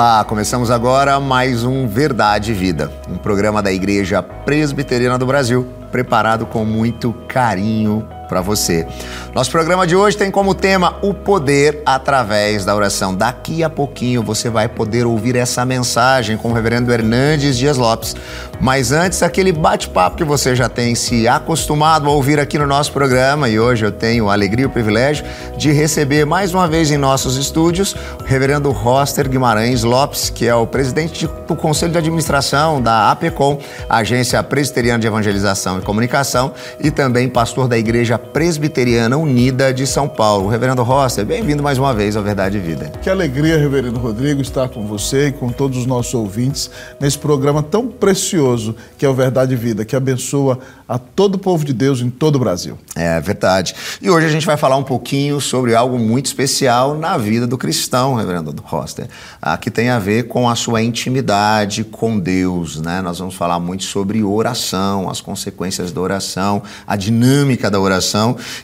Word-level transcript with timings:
Olá, 0.00 0.24
começamos 0.24 0.70
agora 0.70 1.20
mais 1.20 1.62
um 1.62 1.86
Verdade 1.86 2.52
e 2.52 2.54
Vida, 2.54 2.90
um 3.06 3.18
programa 3.18 3.62
da 3.62 3.70
Igreja 3.70 4.22
Presbiteriana 4.22 5.18
do 5.18 5.26
Brasil, 5.26 5.68
preparado 5.92 6.46
com 6.46 6.64
muito 6.64 7.12
carinho 7.28 8.08
para 8.30 8.40
você. 8.40 8.86
Nosso 9.34 9.50
programa 9.50 9.88
de 9.88 9.96
hoje 9.96 10.16
tem 10.16 10.30
como 10.30 10.54
tema 10.54 10.96
o 11.02 11.12
poder 11.12 11.82
através 11.84 12.64
da 12.64 12.74
oração. 12.76 13.12
Daqui 13.12 13.64
a 13.64 13.68
pouquinho 13.68 14.22
você 14.22 14.48
vai 14.48 14.68
poder 14.68 15.04
ouvir 15.04 15.34
essa 15.34 15.64
mensagem 15.64 16.36
com 16.36 16.50
o 16.50 16.54
reverendo 16.54 16.92
Hernandes 16.92 17.58
Dias 17.58 17.76
Lopes. 17.76 18.14
Mas 18.60 18.92
antes, 18.92 19.22
aquele 19.22 19.52
bate-papo 19.52 20.16
que 20.16 20.24
você 20.24 20.54
já 20.54 20.68
tem 20.68 20.94
se 20.94 21.26
acostumado 21.26 22.08
a 22.08 22.12
ouvir 22.12 22.38
aqui 22.38 22.58
no 22.58 22.66
nosso 22.66 22.92
programa, 22.92 23.48
e 23.48 23.58
hoje 23.58 23.84
eu 23.84 23.90
tenho 23.90 24.28
a 24.28 24.32
alegria 24.32 24.64
e 24.64 24.66
o 24.66 24.70
privilégio 24.70 25.24
de 25.56 25.72
receber 25.72 26.24
mais 26.24 26.54
uma 26.54 26.68
vez 26.68 26.90
em 26.90 26.96
nossos 26.96 27.36
estúdios 27.36 27.96
o 28.20 28.24
reverendo 28.24 28.70
Roster 28.70 29.28
Guimarães 29.28 29.82
Lopes, 29.82 30.30
que 30.30 30.46
é 30.46 30.54
o 30.54 30.66
presidente 30.66 31.28
do 31.48 31.56
Conselho 31.56 31.90
de 31.90 31.98
Administração 31.98 32.80
da 32.80 33.10
APECOM, 33.10 33.58
Agência 33.88 34.40
Presbiteriana 34.42 35.00
de 35.00 35.06
Evangelização 35.06 35.78
e 35.78 35.82
Comunicação, 35.82 36.52
e 36.78 36.90
também 36.90 37.28
pastor 37.28 37.66
da 37.66 37.78
Igreja 37.78 38.19
Presbiteriana 38.20 39.16
Unida 39.16 39.72
de 39.72 39.86
São 39.86 40.08
Paulo. 40.08 40.48
Reverendo 40.48 40.82
Rosser, 40.82 41.24
bem-vindo 41.24 41.62
mais 41.62 41.78
uma 41.78 41.92
vez 41.94 42.16
ao 42.16 42.22
Verdade 42.22 42.58
e 42.58 42.60
Vida. 42.60 42.92
Que 43.02 43.10
alegria, 43.10 43.58
Reverendo 43.58 43.98
Rodrigo, 43.98 44.42
estar 44.42 44.68
com 44.68 44.86
você 44.86 45.28
e 45.28 45.32
com 45.32 45.50
todos 45.50 45.78
os 45.78 45.86
nossos 45.86 46.14
ouvintes 46.14 46.70
nesse 47.00 47.18
programa 47.18 47.62
tão 47.62 47.88
precioso 47.88 48.76
que 48.98 49.06
é 49.06 49.08
o 49.08 49.14
Verdade 49.14 49.54
e 49.54 49.56
Vida, 49.56 49.84
que 49.84 49.96
abençoa 49.96 50.58
a 50.88 50.98
todo 50.98 51.36
o 51.36 51.38
povo 51.38 51.64
de 51.64 51.72
Deus 51.72 52.00
em 52.00 52.10
todo 52.10 52.36
o 52.36 52.38
Brasil. 52.38 52.78
É 52.94 53.20
verdade. 53.20 53.74
E 54.02 54.10
hoje 54.10 54.26
a 54.26 54.30
gente 54.30 54.44
vai 54.44 54.56
falar 54.56 54.76
um 54.76 54.84
pouquinho 54.84 55.40
sobre 55.40 55.74
algo 55.74 55.98
muito 55.98 56.26
especial 56.26 56.96
na 56.96 57.16
vida 57.16 57.46
do 57.46 57.56
cristão, 57.56 58.14
Reverendo 58.14 58.54
Roster, 58.64 59.08
ah, 59.40 59.56
que 59.56 59.70
tem 59.70 59.88
a 59.88 59.98
ver 59.98 60.28
com 60.28 60.48
a 60.48 60.54
sua 60.54 60.82
intimidade 60.82 61.84
com 61.84 62.18
Deus. 62.18 62.80
Né? 62.80 63.00
Nós 63.00 63.18
vamos 63.18 63.34
falar 63.34 63.58
muito 63.58 63.84
sobre 63.84 64.22
oração, 64.22 65.08
as 65.08 65.20
consequências 65.20 65.90
da 65.92 66.00
oração, 66.00 66.62
a 66.86 66.96
dinâmica 66.96 67.70
da 67.70 67.80
oração. 67.80 68.09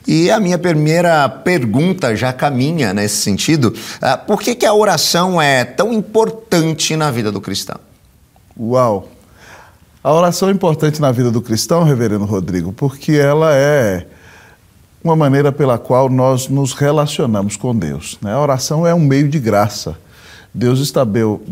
E 0.07 0.31
a 0.31 0.41
minha 0.41 0.59
primeira 0.59 1.29
pergunta 1.29 2.15
já 2.17 2.33
caminha 2.33 2.93
nesse 2.93 3.17
sentido: 3.17 3.75
ah, 4.01 4.17
por 4.17 4.41
que, 4.41 4.55
que 4.55 4.67
a 4.67 4.75
oração 4.75 5.41
é 5.41 5.65
tão 5.65 5.93
importante 5.93 6.97
na 6.97 7.11
vida 7.11 7.31
do 7.31 7.41
cristão? 7.41 7.79
Uau! 8.59 9.09
A 10.03 10.13
oração 10.13 10.49
é 10.49 10.53
importante 10.53 11.01
na 11.01 11.11
vida 11.11 11.31
do 11.33 11.43
cristão, 11.43 11.83
Reverendo 11.83 12.25
Rodrigo, 12.25 12.73
porque 12.73 13.13
ela 13.13 13.53
é 13.55 14.07
uma 15.03 15.17
maneira 15.17 15.53
pela 15.53 15.79
qual 15.79 16.09
nós 16.09 16.49
nos 16.49 16.73
relacionamos 16.73 17.57
com 17.57 17.75
Deus. 17.75 18.19
Né? 18.21 18.33
A 18.33 18.41
oração 18.41 18.87
é 18.87 18.95
um 18.95 19.01
meio 19.01 19.29
de 19.29 19.39
graça. 19.39 19.97
Deus 20.55 20.81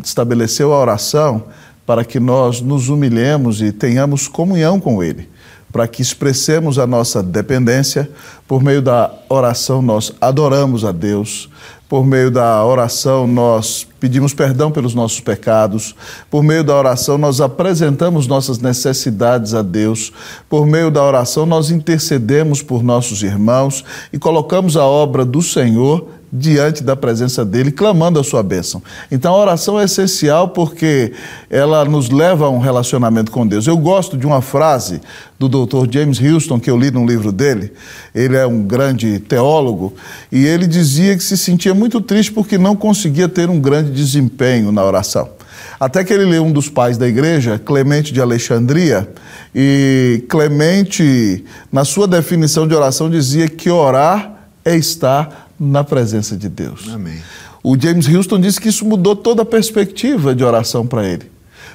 estabeleceu 0.02 0.72
a 0.72 0.80
oração 0.80 1.44
para 1.86 2.04
que 2.04 2.18
nós 2.18 2.60
nos 2.60 2.88
humilhemos 2.88 3.60
e 3.60 3.70
tenhamos 3.70 4.26
comunhão 4.26 4.80
com 4.80 5.02
Ele, 5.02 5.28
para 5.74 5.88
que 5.88 6.00
expressemos 6.00 6.78
a 6.78 6.86
nossa 6.86 7.20
dependência. 7.20 8.08
Por 8.46 8.62
meio 8.62 8.80
da 8.80 9.10
oração, 9.28 9.82
nós 9.82 10.12
adoramos 10.20 10.84
a 10.84 10.92
Deus, 10.92 11.50
por 11.88 12.06
meio 12.06 12.30
da 12.30 12.64
oração, 12.64 13.26
nós 13.26 13.86
pedimos 14.00 14.32
perdão 14.32 14.70
pelos 14.70 14.94
nossos 14.94 15.20
pecados. 15.20 15.94
Por 16.30 16.42
meio 16.42 16.64
da 16.64 16.74
oração, 16.74 17.18
nós 17.18 17.40
apresentamos 17.40 18.26
nossas 18.26 18.58
necessidades 18.58 19.52
a 19.52 19.62
Deus. 19.62 20.12
Por 20.48 20.66
meio 20.66 20.90
da 20.90 21.02
oração, 21.02 21.44
nós 21.44 21.70
intercedemos 21.70 22.62
por 22.62 22.82
nossos 22.82 23.22
irmãos 23.22 23.84
e 24.12 24.18
colocamos 24.18 24.76
a 24.76 24.84
obra 24.84 25.24
do 25.24 25.42
Senhor 25.42 26.08
diante 26.36 26.82
da 26.82 26.96
presença 26.96 27.44
dele, 27.44 27.70
clamando 27.70 28.18
a 28.18 28.24
sua 28.24 28.42
bênção. 28.42 28.82
Então 29.08 29.32
a 29.32 29.38
oração 29.38 29.78
é 29.78 29.84
essencial 29.84 30.48
porque 30.48 31.12
ela 31.48 31.84
nos 31.84 32.10
leva 32.10 32.46
a 32.46 32.50
um 32.50 32.58
relacionamento 32.58 33.30
com 33.30 33.46
Deus. 33.46 33.68
Eu 33.68 33.76
gosto 33.76 34.16
de 34.16 34.26
uma 34.26 34.42
frase 34.42 35.00
do 35.38 35.48
Dr. 35.48 35.86
James 35.88 36.20
Houston 36.20 36.58
que 36.58 36.68
eu 36.68 36.76
li 36.76 36.90
num 36.90 37.06
livro 37.06 37.30
dele. 37.30 37.72
Ele 38.12 38.36
é 38.36 38.44
um 38.44 38.64
grande 38.64 39.20
teólogo 39.20 39.94
e 40.32 40.44
ele 40.44 40.66
dizia 40.66 41.16
que 41.16 41.22
se 41.22 41.38
sentia 41.38 41.72
muito 41.72 42.00
triste 42.00 42.32
porque 42.32 42.58
não 42.58 42.74
conseguia 42.74 43.28
ter 43.28 43.48
um 43.48 43.60
grande 43.60 43.92
desempenho 43.92 44.72
na 44.72 44.82
oração. 44.84 45.28
Até 45.78 46.02
que 46.02 46.12
ele 46.12 46.24
leu 46.24 46.44
um 46.44 46.52
dos 46.52 46.68
pais 46.68 46.98
da 46.98 47.06
igreja, 47.06 47.60
Clemente 47.64 48.12
de 48.12 48.20
Alexandria, 48.20 49.08
e 49.54 50.24
Clemente, 50.28 51.44
na 51.70 51.84
sua 51.84 52.08
definição 52.08 52.66
de 52.66 52.74
oração, 52.74 53.08
dizia 53.08 53.48
que 53.48 53.70
orar 53.70 54.34
é 54.64 54.76
estar 54.76 55.43
na 55.58 55.84
presença 55.84 56.36
de 56.36 56.48
Deus. 56.48 56.88
Amém. 56.92 57.20
O 57.62 57.80
James 57.80 58.06
Houston 58.08 58.40
disse 58.40 58.60
que 58.60 58.68
isso 58.68 58.84
mudou 58.84 59.16
toda 59.16 59.42
a 59.42 59.46
perspectiva 59.46 60.34
de 60.34 60.44
oração 60.44 60.86
para 60.86 61.06
ele. 61.06 61.30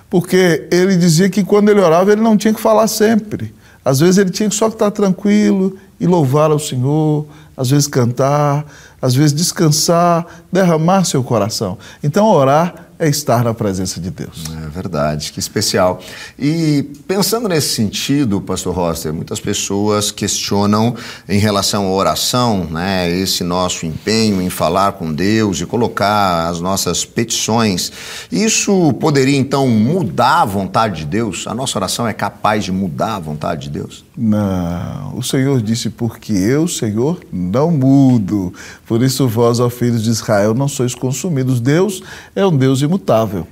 Porque 0.10 0.68
ele 0.72 0.96
dizia 0.96 1.30
que 1.30 1.44
quando 1.44 1.70
ele 1.70 1.80
orava, 1.80 2.12
ele 2.12 2.22
não 2.22 2.38
tinha 2.38 2.54
que 2.54 2.62
falar 2.62 2.88
sempre. 2.88 3.54
Às 3.84 4.00
vezes 4.00 4.18
ele 4.18 4.30
tinha 4.30 4.50
que 4.50 4.56
só 4.56 4.68
estar 4.68 4.92
tranquilo 4.92 5.78
e 6.00 6.06
louvar 6.06 6.52
ao 6.52 6.60
Senhor, 6.60 7.26
às 7.56 7.70
vezes 7.70 7.88
cantar, 7.88 8.66
às 9.02 9.16
vezes 9.16 9.34
descansar, 9.34 10.26
derramar 10.52 11.06
seu 11.06 11.24
coração. 11.24 11.78
Então, 12.04 12.28
orar 12.28 12.89
é 13.00 13.08
estar 13.08 13.46
na 13.46 13.54
presença 13.54 13.98
de 14.00 14.12
Deus. 14.12 14.44
É 14.62 14.68
verdade, 14.68 15.32
que 15.32 15.40
especial. 15.40 16.02
E 16.38 16.84
pensando 17.08 17.48
nesse 17.48 17.70
sentido, 17.70 18.42
Pastor 18.42 18.76
Roster, 18.76 19.14
muitas 19.14 19.40
pessoas 19.40 20.12
questionam 20.12 20.94
em 21.28 21.40
relação 21.40 21.88
à 21.88 21.92
oração, 21.92 22.66
né, 22.66 23.10
esse 23.10 23.42
nosso 23.42 23.86
empenho 23.86 24.42
em 24.42 24.50
falar 24.50 24.92
com 24.94 25.14
Deus 25.14 25.62
e 25.62 25.66
colocar 25.66 26.50
as 26.50 26.60
nossas 26.60 27.06
petições. 27.06 27.90
Isso 28.30 28.92
poderia 29.00 29.38
então 29.38 29.66
mudar 29.70 30.42
a 30.42 30.46
vontade 30.46 31.00
de 31.00 31.06
Deus? 31.06 31.48
A 31.48 31.54
nossa 31.54 31.80
oração 31.80 32.06
é 32.06 32.12
capaz 32.12 32.66
de 32.66 32.72
mudar 32.72 33.16
a 33.16 33.20
vontade 33.20 33.64
de 33.64 33.70
Deus? 33.70 34.09
Não. 34.22 35.18
O 35.18 35.24
Senhor 35.24 35.62
disse: 35.62 35.90
Porque 35.90 36.34
eu, 36.34 36.68
Senhor, 36.68 37.22
não 37.32 37.72
mudo. 37.72 38.54
Por 38.86 39.02
isso, 39.02 39.26
vós, 39.30 39.62
ó 39.62 39.70
filhos 39.70 40.04
de 40.04 40.10
Israel, 40.10 40.54
não 40.54 40.68
sois 40.68 40.94
consumidos. 40.94 41.62
Deus 41.62 42.04
é 42.36 42.46
um 42.46 42.56
Deus 42.56 42.82
imutável. 42.82 43.48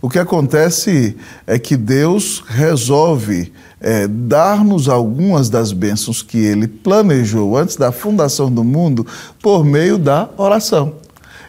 O 0.00 0.08
que 0.08 0.20
acontece 0.20 1.16
é 1.46 1.58
que 1.58 1.76
Deus 1.76 2.44
resolve 2.46 3.52
é, 3.80 4.06
dar-nos 4.06 4.88
algumas 4.88 5.48
das 5.48 5.72
bênçãos 5.72 6.22
que 6.22 6.38
ele 6.38 6.68
planejou 6.68 7.56
antes 7.56 7.74
da 7.74 7.90
fundação 7.90 8.52
do 8.52 8.62
mundo 8.62 9.04
por 9.42 9.64
meio 9.64 9.98
da 9.98 10.30
oração. 10.36 11.03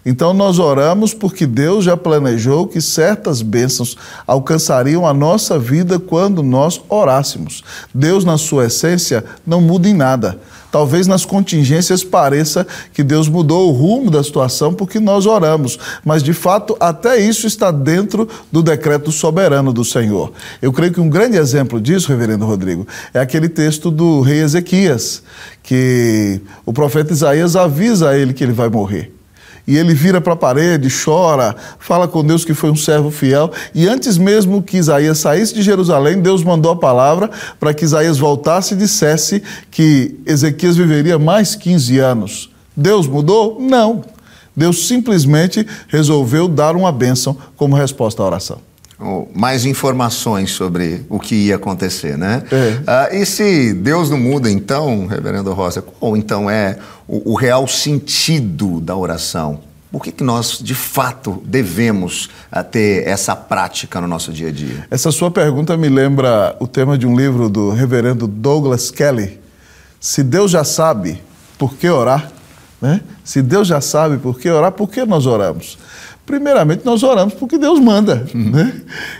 Então 0.05 0.35
nós 0.35 0.59
oramos 0.59 1.15
porque 1.15 1.47
Deus 1.47 1.83
já 1.83 1.97
planejou 1.97 2.67
que 2.67 2.79
certas 2.79 3.41
bênçãos 3.41 3.97
alcançariam 4.27 5.07
a 5.07 5.13
nossa 5.13 5.57
vida 5.57 5.97
quando 5.97 6.43
nós 6.43 6.79
orássemos. 6.87 7.63
Deus, 7.91 8.23
na 8.23 8.37
sua 8.37 8.67
essência, 8.67 9.25
não 9.47 9.59
muda 9.59 9.89
em 9.89 9.95
nada. 9.95 10.39
Talvez 10.71 11.07
nas 11.07 11.25
contingências 11.25 12.03
pareça 12.03 12.67
que 12.93 13.01
Deus 13.01 13.29
mudou 13.29 13.69
o 13.69 13.71
rumo 13.71 14.11
da 14.11 14.21
situação 14.21 14.73
porque 14.73 14.99
nós 14.99 15.25
oramos, 15.25 15.79
mas 16.03 16.21
de 16.21 16.33
fato 16.33 16.75
até 16.81 17.17
isso 17.17 17.47
está 17.47 17.71
dentro 17.71 18.27
do 18.51 18.61
decreto 18.61 19.09
soberano 19.09 19.71
do 19.71 19.85
Senhor. 19.85 20.33
Eu 20.61 20.73
creio 20.73 20.91
que 20.91 20.99
um 20.99 21.09
grande 21.09 21.37
exemplo 21.37 21.79
disso, 21.79 22.09
reverendo 22.09 22.45
Rodrigo, 22.45 22.85
é 23.13 23.21
aquele 23.21 23.47
texto 23.47 23.89
do 23.89 24.19
rei 24.19 24.41
Ezequias, 24.41 25.23
que 25.63 26.41
o 26.65 26.73
profeta 26.73 27.13
Isaías 27.13 27.55
avisa 27.55 28.09
a 28.09 28.17
ele 28.17 28.33
que 28.33 28.43
ele 28.43 28.53
vai 28.53 28.67
morrer 28.67 29.14
e 29.67 29.77
ele 29.77 29.93
vira 29.93 30.21
para 30.21 30.33
a 30.33 30.35
parede, 30.35 30.89
chora, 30.89 31.55
fala 31.79 32.07
com 32.07 32.23
Deus 32.23 32.45
que 32.45 32.53
foi 32.53 32.69
um 32.69 32.75
servo 32.75 33.09
fiel. 33.09 33.51
E 33.73 33.87
antes 33.87 34.17
mesmo 34.17 34.61
que 34.61 34.77
Isaías 34.77 35.17
saísse 35.17 35.53
de 35.53 35.61
Jerusalém, 35.61 36.21
Deus 36.21 36.43
mandou 36.43 36.71
a 36.71 36.75
palavra 36.75 37.29
para 37.59 37.73
que 37.73 37.83
Isaías 37.83 38.17
voltasse 38.17 38.73
e 38.73 38.77
dissesse 38.77 39.41
que 39.71 40.19
Ezequias 40.25 40.77
viveria 40.77 41.17
mais 41.17 41.55
15 41.55 41.97
anos. 41.99 42.49
Deus 42.75 43.07
mudou? 43.07 43.57
Não. 43.59 44.03
Deus 44.55 44.87
simplesmente 44.87 45.67
resolveu 45.87 46.47
dar 46.47 46.75
uma 46.75 46.91
bênção 46.91 47.35
como 47.57 47.75
resposta 47.75 48.21
à 48.21 48.25
oração 48.25 48.74
mais 49.33 49.65
informações 49.65 50.51
sobre 50.51 51.05
o 51.09 51.19
que 51.19 51.35
ia 51.35 51.55
acontecer, 51.55 52.17
né? 52.17 52.43
É. 52.51 52.79
Ah, 52.87 53.09
e 53.11 53.25
se 53.25 53.73
Deus 53.73 54.09
não 54.09 54.17
muda, 54.17 54.49
então, 54.49 55.05
Reverendo 55.05 55.51
Rosa, 55.53 55.81
qual 55.81 56.15
então 56.15 56.49
é 56.49 56.77
o, 57.07 57.33
o, 57.33 57.35
real 57.35 57.67
sentido 57.67 58.79
da 58.79 58.95
oração? 58.95 59.59
Por 59.91 60.01
que, 60.01 60.11
que 60.11 60.23
nós, 60.23 60.59
de 60.61 60.73
fato, 60.73 61.43
devemos 61.45 62.29
ah, 62.51 62.63
ter 62.63 63.05
essa 63.07 63.35
prática 63.35 63.99
no 63.99 64.07
nosso 64.07 64.31
dia 64.31 64.47
a 64.47 64.51
dia? 64.51 64.87
Essa 64.89 65.11
sua 65.11 65.29
pergunta 65.29 65.75
me 65.75 65.89
lembra 65.89 66.55
o 66.59 66.67
tema 66.67 66.97
de 66.97 67.05
um 67.05 67.15
livro 67.17 67.49
do 67.49 67.71
Reverendo 67.71 68.27
Douglas 68.27 68.91
Kelly. 68.91 69.39
Se 69.99 70.23
Deus 70.23 70.51
já 70.51 70.63
sabe 70.63 71.21
por 71.57 71.75
que 71.75 71.89
orar, 71.89 72.31
né? 72.81 73.01
Se 73.23 73.41
Deus 73.41 73.67
já 73.67 73.81
sabe 73.81 74.17
por 74.17 74.39
que 74.39 74.49
orar, 74.49 74.71
por 74.71 74.89
que 74.89 75.03
nós 75.05 75.25
oramos? 75.25 75.77
Primeiramente, 76.25 76.83
nós 76.83 77.03
oramos 77.03 77.35
porque 77.35 77.55
Deus 77.57 77.79
manda. 77.79 78.25
Né? 78.33 78.73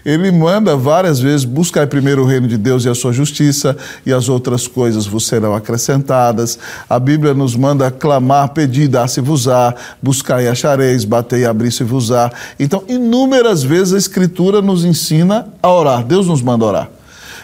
Ele 0.04 0.32
manda 0.32 0.76
várias 0.76 1.20
vezes: 1.20 1.46
buscar 1.46 1.86
primeiro 1.86 2.24
o 2.24 2.26
reino 2.26 2.48
de 2.48 2.58
Deus 2.58 2.84
e 2.84 2.90
a 2.90 2.96
sua 2.96 3.14
justiça, 3.14 3.78
e 4.06 4.12
as 4.12 4.28
outras 4.28 4.68
coisas 4.68 5.06
vos 5.06 5.28
serão 5.28 5.54
acrescentadas. 5.54 6.58
A 6.90 7.00
Bíblia 7.00 7.34
nos 7.34 7.56
manda 7.56 7.92
clamar, 7.92 8.50
pedir, 8.50 8.88
dar-se-vos-á, 8.88 9.76
buscar 10.02 10.42
e 10.42 10.48
achareis, 10.48 11.06
bater 11.06 11.42
e 11.42 11.46
abrir-se-vos-á. 11.46 12.32
Então, 12.60 12.84
inúmeras 12.88 13.62
vezes 13.62 13.94
a 13.94 13.98
Escritura 13.98 14.62
nos 14.62 14.84
ensina 14.84 15.48
a 15.62 15.72
orar. 15.72 16.04
Deus 16.04 16.28
nos 16.28 16.42
manda 16.42 16.66
orar. 16.66 16.95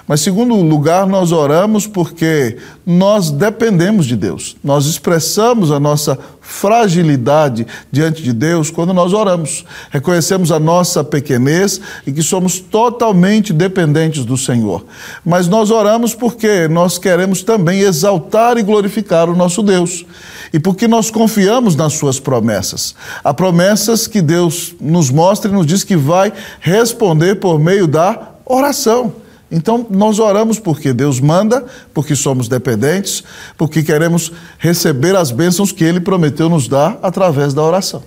Mas, 0.08 0.22
segundo 0.22 0.56
lugar, 0.56 1.08
nós 1.08 1.32
oramos 1.32 1.88
porque 1.88 2.58
nós 2.86 3.32
dependemos 3.32 4.06
de 4.06 4.16
Deus. 4.16 4.58
Nós 4.64 4.86
expressamos 4.86 5.72
a 5.72 5.80
nossa 5.80 6.18
fragilidade 6.42 7.66
diante 7.92 8.22
de 8.22 8.34
Deus 8.34 8.70
quando 8.70 8.94
nós 8.94 9.14
oramos. 9.14 9.64
Reconhecemos 9.90 10.52
a 10.52 10.60
nossa 10.60 11.04
pequenez 11.04 11.80
e 12.06 12.12
que 12.12 12.22
somos 12.22 12.60
totalmente 12.60 13.54
dependentes 13.54 14.26
do 14.26 14.36
Senhor. 14.36 14.84
Mas 15.24 15.48
nós 15.48 15.72
oramos 15.72 16.14
porque 16.14 16.68
nós 16.68 16.98
queremos 16.98 17.44
também 17.44 17.82
exaltar 17.82 18.58
e 18.58 18.64
glorificar 18.64 19.30
o 19.30 19.36
nosso 19.36 19.64
Deus. 19.64 20.06
E 20.52 20.60
porque 20.60 20.88
nós 20.88 21.10
confiamos 21.10 21.76
nas 21.76 21.94
suas 21.94 22.20
promessas. 22.20 22.96
Há 23.24 23.34
promessas 23.34 24.08
que 24.08 24.22
Deus 24.22 24.76
nos 24.82 25.10
mostra 25.10 25.50
e 25.50 25.54
nos 25.54 25.66
diz 25.66 25.84
que 25.84 25.96
vai 25.96 26.34
responder 26.60 27.36
por 27.36 27.60
meio 27.60 27.88
da 27.88 28.32
oração. 28.46 29.14
Então, 29.52 29.86
nós 29.90 30.18
oramos 30.18 30.60
porque 30.60 30.94
Deus 30.94 31.20
manda, 31.20 31.66
porque 31.94 32.16
somos 32.16 32.48
dependentes, 32.48 33.24
porque 33.58 33.84
queremos 33.84 34.32
receber 34.58 35.16
as 35.16 35.30
bênçãos 35.30 35.72
que 35.72 35.84
Ele 35.84 36.00
prometeu 36.00 36.50
nos 36.50 36.68
dar 36.68 36.98
através 37.04 37.54
da 37.54 37.62
oração. 37.62 38.02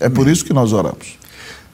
É 0.00 0.08
por 0.08 0.28
isso 0.28 0.44
que 0.44 0.52
nós 0.52 0.72
oramos. 0.72 1.23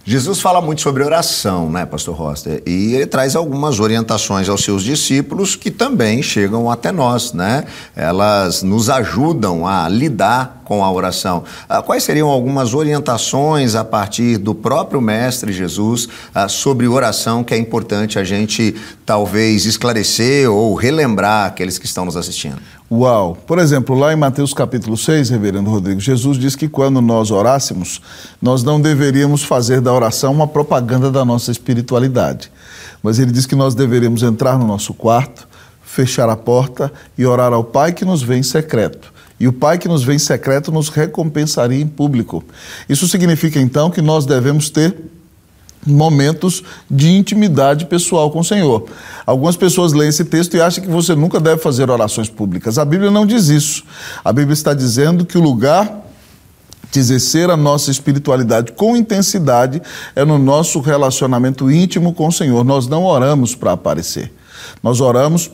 Jesus 0.03 0.41
fala 0.41 0.63
muito 0.63 0.81
sobre 0.81 1.05
oração, 1.05 1.71
né, 1.71 1.85
Pastor 1.85 2.17
Roster? 2.17 2.63
E 2.67 2.95
ele 2.95 3.07
traz 3.07 3.37
algumas 3.37 3.81
orientações 3.81 4.49
aos 4.49 4.65
seus 4.65 4.83
discípulos 4.83 5.55
que 5.55 5.71
também 5.71 6.23
chegam 6.23 6.71
até 6.71 6.91
nós, 6.91 7.35
né? 7.35 7.65
Elas 7.95 8.63
nos 8.63 8.89
ajudam 8.89 9.67
a 9.67 9.89
lidar 9.89 10.63
com 10.65 10.83
a 10.83 10.91
oração. 10.91 11.45
Ah, 11.69 11.83
quais 11.83 12.03
seriam 12.03 12.29
algumas 12.29 12.73
orientações 12.73 13.75
a 13.75 13.85
partir 13.85 14.39
do 14.39 14.55
próprio 14.55 15.03
Mestre 15.03 15.53
Jesus 15.53 16.09
ah, 16.35 16.49
sobre 16.49 16.89
oração 16.89 17.45
que 17.45 17.53
é 17.53 17.59
importante 17.59 18.19
a 18.19 18.25
gente 18.25 18.75
talvez 19.05 19.67
esclarecer 19.67 20.51
ou 20.51 20.75
relembrar 20.75 21.47
aqueles 21.47 21.77
que 21.77 21.87
estão 21.87 22.07
nos 22.07 22.17
assistindo? 22.17 22.61
Uau! 22.93 23.39
Por 23.47 23.61
exemplo, 23.61 23.97
lá 23.97 24.13
em 24.13 24.17
Mateus 24.17 24.53
capítulo 24.53 24.97
6, 24.97 25.31
reverendo 25.31 25.71
Rodrigo, 25.71 26.01
Jesus 26.01 26.37
diz 26.37 26.57
que 26.57 26.69
quando 26.69 27.01
nós 27.01 27.31
orássemos, 27.31 28.03
nós 28.43 28.65
não 28.65 28.81
deveríamos 28.81 29.45
fazer 29.45 29.81
da 29.81 29.93
oração 29.93 30.33
uma 30.33 30.49
propaganda 30.49 31.09
da 31.09 31.25
nossa 31.25 31.53
espiritualidade. 31.53 32.51
Mas 33.01 33.21
ele 33.21 33.31
diz 33.31 33.47
que 33.47 33.55
nós 33.55 33.77
deveríamos 33.77 34.25
entrar 34.25 34.59
no 34.59 34.67
nosso 34.67 34.93
quarto, 34.93 35.47
fechar 35.85 36.29
a 36.29 36.37
porta 36.37 36.93
e 37.17 37.25
orar 37.25 37.53
ao 37.53 37.63
Pai 37.63 37.93
que 37.93 38.05
nos 38.05 38.25
vê 38.25 38.37
em 38.39 38.43
secreto. 38.43 39.13
E 39.39 39.47
o 39.47 39.53
Pai 39.53 39.79
que 39.79 39.87
nos 39.87 40.03
vê 40.03 40.15
em 40.15 40.19
secreto 40.19 40.73
nos 40.73 40.89
recompensaria 40.89 41.81
em 41.81 41.87
público. 41.87 42.43
Isso 42.89 43.07
significa 43.07 43.61
então 43.61 43.89
que 43.89 44.03
nós 44.03 44.27
devemos 44.27 44.69
ter 44.69 44.97
momentos 45.87 46.63
de 46.91 47.11
intimidade 47.11 47.87
pessoal 47.87 48.31
com 48.31 48.41
o 48.41 48.45
Senhor. 48.45 48.87
Algumas 49.25 49.57
pessoas 49.57 49.93
leem 49.93 50.11
esse 50.11 50.25
texto 50.25 50.57
e 50.57 50.61
acham 50.61 50.85
que 50.85 50.91
você 50.91 51.15
nunca 51.15 51.41
deve 51.41 51.63
fazer 51.63 51.91
orações 51.91 52.29
públicas. 52.29 52.79
A 52.79 52.85
Bíblia 52.85 53.11
não 53.11 53.25
diz 53.25 53.49
isso. 53.49 53.85
A 54.25 54.33
Bíblia 54.33 54.53
está 54.53 54.75
dizendo 54.75 55.25
que 55.25 55.39
o 55.39 55.41
lugar 55.41 56.05
de 56.91 56.99
exercer 56.99 57.49
a 57.51 57.57
nossa 57.57 57.91
espiritualidade 57.91 58.73
com 58.73 58.97
intensidade 58.97 59.81
é 60.15 60.25
no 60.25 60.39
nosso 60.39 60.81
relacionamento 60.81 61.71
íntimo 61.71 62.13
com 62.13 62.27
o 62.27 62.33
Senhor. 62.33 62.65
Nós 62.65 62.87
não 62.87 63.05
oramos 63.05 63.55
para 63.55 63.73
aparecer. 63.73 64.33
Nós 64.83 65.01
oramos 65.01 65.51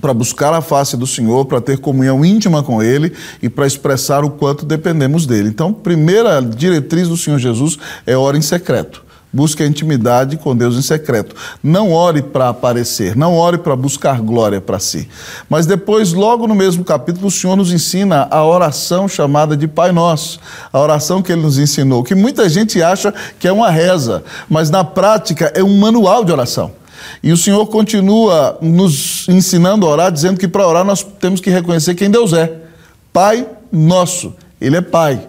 para 0.00 0.14
buscar 0.14 0.54
a 0.54 0.60
face 0.60 0.96
do 0.96 1.06
Senhor, 1.06 1.46
para 1.46 1.60
ter 1.60 1.78
comunhão 1.78 2.24
íntima 2.24 2.62
com 2.62 2.82
Ele 2.82 3.12
e 3.42 3.48
para 3.48 3.66
expressar 3.66 4.24
o 4.24 4.30
quanto 4.30 4.64
dependemos 4.64 5.26
dele. 5.26 5.48
Então, 5.48 5.72
primeira 5.72 6.40
diretriz 6.40 7.08
do 7.08 7.16
Senhor 7.16 7.38
Jesus 7.38 7.78
é 8.06 8.16
ora 8.16 8.36
em 8.36 8.42
secreto. 8.42 9.07
Busque 9.38 9.62
a 9.62 9.66
intimidade 9.68 10.36
com 10.36 10.56
Deus 10.56 10.74
em 10.74 10.82
secreto. 10.82 11.36
Não 11.62 11.92
ore 11.92 12.22
para 12.22 12.48
aparecer, 12.48 13.14
não 13.14 13.36
ore 13.36 13.56
para 13.56 13.76
buscar 13.76 14.20
glória 14.20 14.60
para 14.60 14.80
si. 14.80 15.08
Mas 15.48 15.64
depois, 15.64 16.12
logo 16.12 16.48
no 16.48 16.56
mesmo 16.56 16.84
capítulo, 16.84 17.28
o 17.28 17.30
Senhor 17.30 17.54
nos 17.54 17.70
ensina 17.70 18.26
a 18.32 18.44
oração 18.44 19.06
chamada 19.06 19.56
de 19.56 19.68
Pai 19.68 19.92
Nosso. 19.92 20.40
A 20.72 20.80
oração 20.80 21.22
que 21.22 21.30
ele 21.30 21.42
nos 21.42 21.56
ensinou, 21.56 22.02
que 22.02 22.16
muita 22.16 22.48
gente 22.48 22.82
acha 22.82 23.14
que 23.38 23.46
é 23.46 23.52
uma 23.52 23.70
reza, 23.70 24.24
mas 24.50 24.70
na 24.70 24.82
prática 24.82 25.52
é 25.54 25.62
um 25.62 25.78
manual 25.78 26.24
de 26.24 26.32
oração. 26.32 26.72
E 27.22 27.30
o 27.30 27.36
Senhor 27.36 27.64
continua 27.68 28.58
nos 28.60 29.28
ensinando 29.28 29.86
a 29.86 29.88
orar, 29.88 30.10
dizendo 30.10 30.36
que 30.36 30.48
para 30.48 30.66
orar 30.66 30.84
nós 30.84 31.04
temos 31.20 31.40
que 31.40 31.48
reconhecer 31.48 31.94
quem 31.94 32.10
Deus 32.10 32.32
é. 32.32 32.52
Pai 33.12 33.46
Nosso. 33.70 34.34
Ele 34.60 34.78
é 34.78 34.80
Pai. 34.80 35.28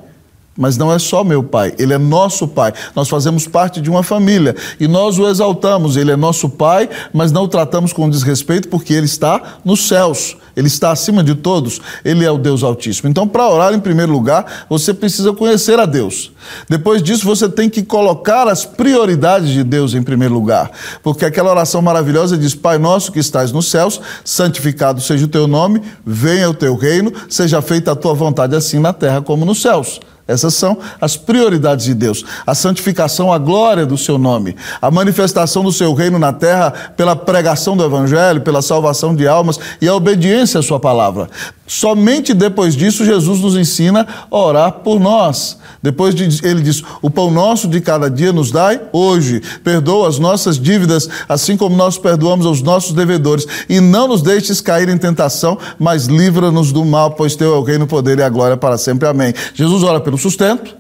Mas 0.60 0.76
não 0.76 0.92
é 0.92 1.00
só 1.00 1.24
meu 1.24 1.42
pai, 1.42 1.74
ele 1.80 1.94
é 1.94 1.98
nosso 1.98 2.46
pai. 2.46 2.74
Nós 2.94 3.08
fazemos 3.08 3.48
parte 3.48 3.80
de 3.80 3.90
uma 3.90 4.04
família 4.04 4.54
e 4.78 4.90
nós 4.90 5.18
o 5.18 5.26
exaltamos. 5.26 5.96
Ele 5.96 6.12
é 6.12 6.18
nosso 6.18 6.50
pai, 6.50 6.90
mas 7.14 7.32
não 7.32 7.44
o 7.44 7.48
tratamos 7.48 7.94
com 7.94 8.10
desrespeito 8.10 8.68
porque 8.68 8.94
ele 8.94 9.06
está 9.06 9.60
nos 9.64 9.88
céus. 9.88 10.36
Ele 10.58 10.68
está 10.68 10.92
acima 10.92 11.24
de 11.24 11.36
todos, 11.36 11.80
ele 12.04 12.26
é 12.26 12.30
o 12.30 12.38
Deus 12.38 12.64
Altíssimo. 12.64 13.08
Então, 13.08 13.26
para 13.26 13.48
orar 13.48 13.74
em 13.74 13.80
primeiro 13.80 14.12
lugar, 14.12 14.66
você 14.70 14.94
precisa 14.94 15.32
conhecer 15.32 15.80
a 15.80 15.86
Deus. 15.86 16.34
Depois 16.68 17.02
disso, 17.02 17.24
você 17.24 17.48
tem 17.48 17.70
que 17.70 17.82
colocar 17.82 18.46
as 18.46 18.66
prioridades 18.66 19.52
de 19.52 19.64
Deus 19.64 19.94
em 19.94 20.04
primeiro 20.04 20.34
lugar. 20.34 20.70
Porque 21.02 21.24
aquela 21.24 21.52
oração 21.52 21.82
maravilhosa 21.82 22.38
diz: 22.38 22.54
Pai 22.54 22.78
nosso 22.78 23.14
que 23.14 23.20
estás 23.20 23.54
nos 23.54 23.72
céus, 23.72 24.02
santificado 24.26 25.00
seja 25.00 25.24
o 25.24 25.30
teu 25.30 25.48
nome, 25.48 25.82
venha 26.06 26.50
o 26.50 26.54
teu 26.54 26.76
reino, 26.76 27.14
seja 27.30 27.62
feita 27.62 27.94
a 27.94 27.96
tua 27.96 28.14
vontade, 28.14 28.54
assim 28.54 28.80
na 28.80 28.92
terra 28.92 29.22
como 29.22 29.46
nos 29.46 29.62
céus. 29.62 30.02
Essas 30.30 30.54
são 30.54 30.78
as 31.02 31.18
prioridades 31.18 31.86
de 31.86 31.96
Deus. 31.96 32.24
A 32.46 32.54
santificação, 32.54 33.34
a 33.34 33.40
glória 33.40 33.84
do 33.84 33.98
seu 33.98 34.20
nome, 34.20 34.56
a 34.80 34.92
manifestação 34.92 35.64
do 35.64 35.72
seu 35.72 35.92
reino 35.96 36.20
na 36.20 36.32
terra 36.32 36.72
pela 36.96 37.16
pregação 37.16 37.76
do 37.76 37.84
evangelho, 37.84 38.42
pela 38.42 38.62
salvação 38.62 39.16
de 39.16 39.28
almas 39.28 39.60
e 39.82 39.88
a 39.88 39.96
obediência 39.96 40.60
à 40.60 40.64
sua 40.64 40.80
palavra. 40.80 41.28
Somente 41.66 42.34
depois 42.34 42.76
disso 42.76 43.06
Jesus 43.06 43.42
nos 43.42 43.56
ensina 43.56 44.08
a 44.30 44.38
orar 44.38 44.72
por 44.72 45.00
nós. 45.00 45.58
Depois 45.82 46.16
de, 46.16 46.46
ele 46.46 46.62
diz: 46.62 46.84
O 47.00 47.12
pão 47.12 47.30
nosso 47.30 47.68
de 47.68 47.80
cada 47.80 48.10
dia 48.10 48.34
nos 48.34 48.52
dai 48.52 48.82
hoje. 48.92 49.42
Perdoa 49.64 50.10
as 50.10 50.18
nossas 50.18 50.60
dívidas, 50.60 51.08
assim 51.28 51.56
como 51.56 51.76
nós 51.76 51.96
perdoamos 51.96 52.48
aos 52.48 52.64
nossos 52.64 52.92
devedores. 52.92 53.46
E 53.70 53.80
não 53.80 54.08
nos 54.08 54.24
deixes 54.24 54.62
cair 54.62 54.90
em 54.90 54.98
tentação, 54.98 55.60
mas 55.78 56.08
livra-nos 56.08 56.72
do 56.72 56.84
mal, 56.84 57.12
pois 57.12 57.36
teu 57.36 57.54
é 57.54 57.58
o 57.58 57.64
reino, 57.64 57.86
o 57.86 57.88
poder 57.88 58.18
e 58.18 58.24
a 58.24 58.30
glória 58.30 58.58
para 58.58 58.78
sempre. 58.78 59.08
Amém. 59.08 59.32
Jesus 59.54 59.84
ora 59.84 60.00
pelo 60.00 60.18
sustento, 60.20 60.76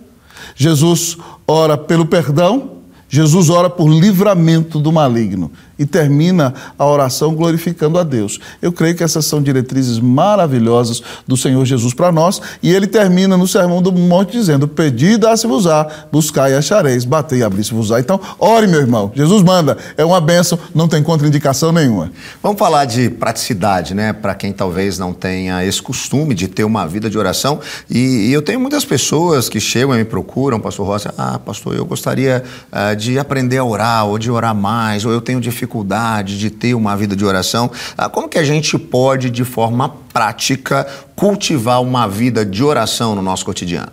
Jesus 0.55 1.17
ora 1.48 1.77
pelo 1.77 2.05
perdão, 2.05 2.79
Jesus 3.08 3.50
ora 3.50 3.69
por 3.69 3.89
livramento 3.89 4.79
do 4.79 4.91
maligno 4.91 5.51
e 5.80 5.86
termina 5.86 6.54
a 6.78 6.86
oração 6.86 7.34
glorificando 7.34 7.98
a 7.98 8.04
Deus. 8.04 8.38
Eu 8.62 8.74
creio 8.74 8.94
que 8.94 9.04
essas 9.04 9.26
são 9.26 9.42
diretrizes 9.42 9.98
maravilhosas 9.98 11.02
do 11.26 11.38
Senhor 11.38 11.64
Jesus 11.66 11.94
para 11.94 12.12
nós 12.12 12.42
e 12.62 12.70
ele 12.70 12.86
termina 12.86 13.38
no 13.38 13.48
Sermão 13.48 13.82
do 13.82 13.92
Monte 13.92 14.34
dizendo: 14.34 14.68
Pedi, 14.68 15.16
dá-se-vos-á, 15.16 15.88
buscai 16.12 16.52
e 16.52 16.56
achareis, 16.56 17.06
batei 17.06 17.40
e 17.40 17.44
abri-se-vos-á. 17.44 18.00
Então, 18.02 18.20
ore, 18.38 18.68
meu 18.68 18.82
irmão. 18.82 19.10
Jesus 19.16 19.42
manda, 19.42 19.78
é 19.96 20.04
uma 20.04 20.20
bênção, 20.20 20.60
não 20.76 20.88
tem 20.88 21.02
contraindicação 21.02 21.72
nenhuma. 21.72 22.12
Vamos 22.44 22.60
falar 22.60 22.84
de 22.84 23.10
praticidade, 23.10 23.94
né? 23.94 24.12
Para 24.12 24.36
quem 24.36 24.52
talvez 24.52 25.00
não 25.00 25.14
tenha 25.14 25.64
esse 25.64 25.82
costume 25.82 26.36
de 26.36 26.50
ter 26.50 26.66
uma 26.66 26.86
vida 26.86 27.10
de 27.10 27.18
oração. 27.18 27.60
E, 27.90 28.28
e 28.28 28.34
eu 28.34 28.42
tenho 28.42 28.60
muitas 28.60 28.84
pessoas 28.84 29.48
que 29.48 29.62
chegam 29.62 29.96
e 29.96 30.00
me 30.00 30.06
procuram, 30.06 30.60
Pastor 30.60 30.86
Rossi, 30.86 31.08
ah, 31.18 31.40
pastor, 31.40 31.76
eu 31.76 31.86
gostaria 31.86 32.44
uh, 32.72 32.96
de 32.96 33.18
aprender 33.18 33.58
a 33.58 33.64
orar, 33.64 34.06
ou 34.06 34.20
de 34.20 34.30
orar 34.30 34.54
mais, 34.54 35.06
ou 35.06 35.12
eu 35.12 35.22
tenho 35.22 35.40
dificuldade 35.40 35.69
dificuldade 35.70 36.40
de 36.40 36.50
ter 36.50 36.74
uma 36.74 36.98
vida 36.98 37.16
de 37.16 37.24
oração, 37.24 37.70
ah, 37.96 38.10
como 38.10 38.28
que 38.28 38.40
a 38.40 38.44
gente 38.44 38.78
pode, 38.78 39.30
de 39.30 39.46
forma 39.46 39.90
prática, 40.12 40.88
cultivar 41.16 41.82
uma 41.82 42.08
vida 42.08 42.44
de 42.44 42.64
oração 42.64 43.14
no 43.14 43.22
nosso 43.22 43.46
cotidiano? 43.46 43.92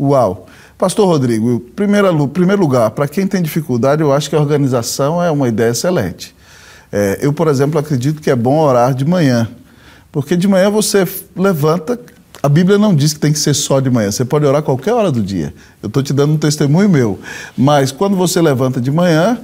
Uau! 0.00 0.46
Pastor 0.78 1.06
Rodrigo, 1.06 1.60
primeiro, 1.74 2.28
primeiro 2.28 2.62
lugar, 2.62 2.90
para 2.92 3.06
quem 3.06 3.26
tem 3.26 3.42
dificuldade, 3.42 4.00
eu 4.00 4.12
acho 4.12 4.30
que 4.30 4.36
a 4.36 4.40
organização 4.40 5.22
é 5.22 5.30
uma 5.30 5.48
ideia 5.48 5.70
excelente. 5.70 6.34
É, 6.90 7.18
eu, 7.20 7.32
por 7.32 7.48
exemplo, 7.48 7.78
acredito 7.78 8.22
que 8.22 8.30
é 8.30 8.36
bom 8.36 8.58
orar 8.60 8.94
de 8.94 9.04
manhã, 9.04 9.48
porque 10.10 10.36
de 10.36 10.48
manhã 10.48 10.70
você 10.70 11.06
levanta. 11.36 11.98
A 12.40 12.48
Bíblia 12.48 12.78
não 12.78 12.94
diz 12.94 13.12
que 13.12 13.18
tem 13.18 13.32
que 13.32 13.40
ser 13.40 13.54
só 13.54 13.80
de 13.80 13.90
manhã, 13.90 14.12
você 14.12 14.24
pode 14.24 14.46
orar 14.46 14.62
qualquer 14.62 14.94
hora 14.94 15.10
do 15.10 15.20
dia. 15.20 15.52
Eu 15.82 15.88
estou 15.88 16.00
te 16.00 16.12
dando 16.12 16.34
um 16.34 16.38
testemunho 16.38 16.88
meu. 16.88 17.18
Mas 17.56 17.90
quando 17.90 18.16
você 18.16 18.40
levanta 18.40 18.80
de 18.80 18.92
manhã, 18.92 19.36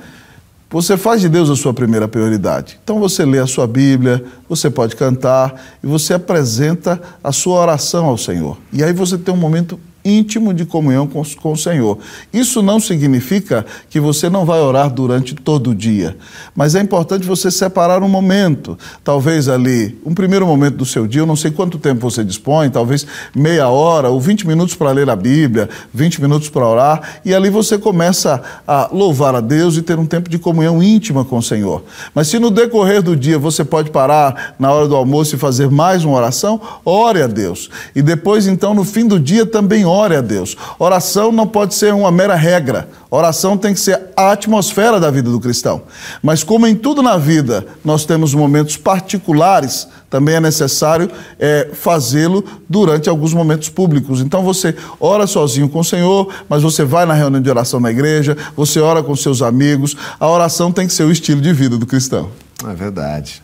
você 0.74 0.96
faz 0.96 1.20
de 1.20 1.28
Deus 1.28 1.48
a 1.48 1.54
sua 1.54 1.72
primeira 1.72 2.08
prioridade. 2.08 2.80
Então 2.82 2.98
você 2.98 3.24
lê 3.24 3.38
a 3.38 3.46
sua 3.46 3.64
Bíblia, 3.64 4.24
você 4.48 4.68
pode 4.68 4.96
cantar 4.96 5.54
e 5.80 5.86
você 5.86 6.14
apresenta 6.14 7.00
a 7.22 7.30
sua 7.30 7.60
oração 7.60 8.06
ao 8.06 8.18
Senhor. 8.18 8.58
E 8.72 8.82
aí 8.82 8.92
você 8.92 9.16
tem 9.16 9.32
um 9.32 9.36
momento 9.36 9.78
íntimo 10.04 10.52
de 10.52 10.64
comunhão 10.64 11.06
com, 11.06 11.22
com, 11.40 11.52
o 11.52 11.56
Senhor. 11.56 11.98
Isso 12.32 12.62
não 12.62 12.78
significa 12.78 13.64
que 13.88 13.98
você 13.98 14.28
não 14.28 14.44
vai 14.44 14.60
orar 14.60 14.90
durante 14.90 15.34
todo 15.34 15.70
o 15.70 15.74
dia, 15.74 16.16
mas 16.54 16.74
é 16.74 16.80
importante 16.80 17.26
você 17.26 17.50
separar 17.50 18.02
um 18.02 18.08
momento, 18.08 18.78
talvez 19.02 19.48
ali, 19.48 19.98
um 20.04 20.14
primeiro 20.14 20.46
momento 20.46 20.76
do 20.76 20.84
seu 20.84 21.06
dia, 21.06 21.22
eu 21.22 21.26
não 21.26 21.36
sei 21.36 21.50
quanto 21.50 21.78
tempo 21.78 22.00
você 22.00 22.22
dispõe, 22.22 22.68
talvez 22.68 23.06
meia 23.34 23.68
hora 23.68 24.10
ou 24.10 24.20
20 24.20 24.46
minutos 24.46 24.74
para 24.74 24.90
ler 24.92 25.08
a 25.08 25.16
Bíblia, 25.16 25.68
20 25.92 26.20
minutos 26.20 26.48
para 26.50 26.68
orar, 26.68 27.20
e 27.24 27.34
ali 27.34 27.48
você 27.48 27.78
começa 27.78 28.42
a 28.66 28.90
louvar 28.92 29.34
a 29.34 29.40
Deus 29.40 29.76
e 29.76 29.82
ter 29.82 29.98
um 29.98 30.06
tempo 30.06 30.28
de 30.28 30.38
comunhão 30.38 30.82
íntima 30.82 31.24
com 31.24 31.38
o 31.38 31.42
Senhor. 31.42 31.82
Mas 32.14 32.28
se 32.28 32.38
no 32.38 32.50
decorrer 32.50 33.02
do 33.02 33.16
dia 33.16 33.38
você 33.38 33.64
pode 33.64 33.90
parar 33.90 34.54
na 34.58 34.70
hora 34.70 34.86
do 34.86 34.94
almoço 34.94 35.34
e 35.34 35.38
fazer 35.38 35.70
mais 35.70 36.04
uma 36.04 36.16
oração, 36.16 36.60
ore 36.84 37.22
a 37.22 37.26
Deus. 37.26 37.70
E 37.94 38.02
depois, 38.02 38.46
então, 38.46 38.74
no 38.74 38.84
fim 38.84 39.06
do 39.06 39.18
dia 39.18 39.46
também 39.46 39.84
ore 39.84 39.93
a 39.94 40.20
Deus. 40.20 40.56
Oração 40.78 41.30
não 41.30 41.46
pode 41.46 41.74
ser 41.74 41.92
uma 41.94 42.10
mera 42.10 42.34
regra. 42.34 42.88
Oração 43.10 43.56
tem 43.56 43.72
que 43.72 43.80
ser 43.80 44.00
a 44.16 44.32
atmosfera 44.32 44.98
da 44.98 45.10
vida 45.10 45.30
do 45.30 45.38
cristão. 45.38 45.82
Mas 46.22 46.42
como 46.42 46.66
em 46.66 46.74
tudo 46.74 47.02
na 47.02 47.16
vida 47.16 47.64
nós 47.84 48.04
temos 48.04 48.34
momentos 48.34 48.76
particulares, 48.76 49.86
também 50.10 50.34
é 50.36 50.40
necessário 50.40 51.10
é, 51.38 51.70
fazê-lo 51.72 52.44
durante 52.68 53.08
alguns 53.08 53.32
momentos 53.32 53.68
públicos. 53.68 54.20
Então 54.20 54.42
você 54.42 54.74
ora 54.98 55.26
sozinho 55.26 55.68
com 55.68 55.80
o 55.80 55.84
Senhor, 55.84 56.32
mas 56.48 56.62
você 56.62 56.84
vai 56.84 57.06
na 57.06 57.14
reunião 57.14 57.40
de 57.40 57.50
oração 57.50 57.80
na 57.80 57.90
igreja, 57.90 58.36
você 58.56 58.80
ora 58.80 59.02
com 59.02 59.14
seus 59.16 59.42
amigos. 59.42 59.96
A 60.18 60.28
oração 60.28 60.72
tem 60.72 60.86
que 60.86 60.92
ser 60.92 61.04
o 61.04 61.12
estilo 61.12 61.40
de 61.40 61.52
vida 61.52 61.76
do 61.78 61.86
cristão. 61.86 62.30
É 62.68 62.74
verdade. 62.74 63.42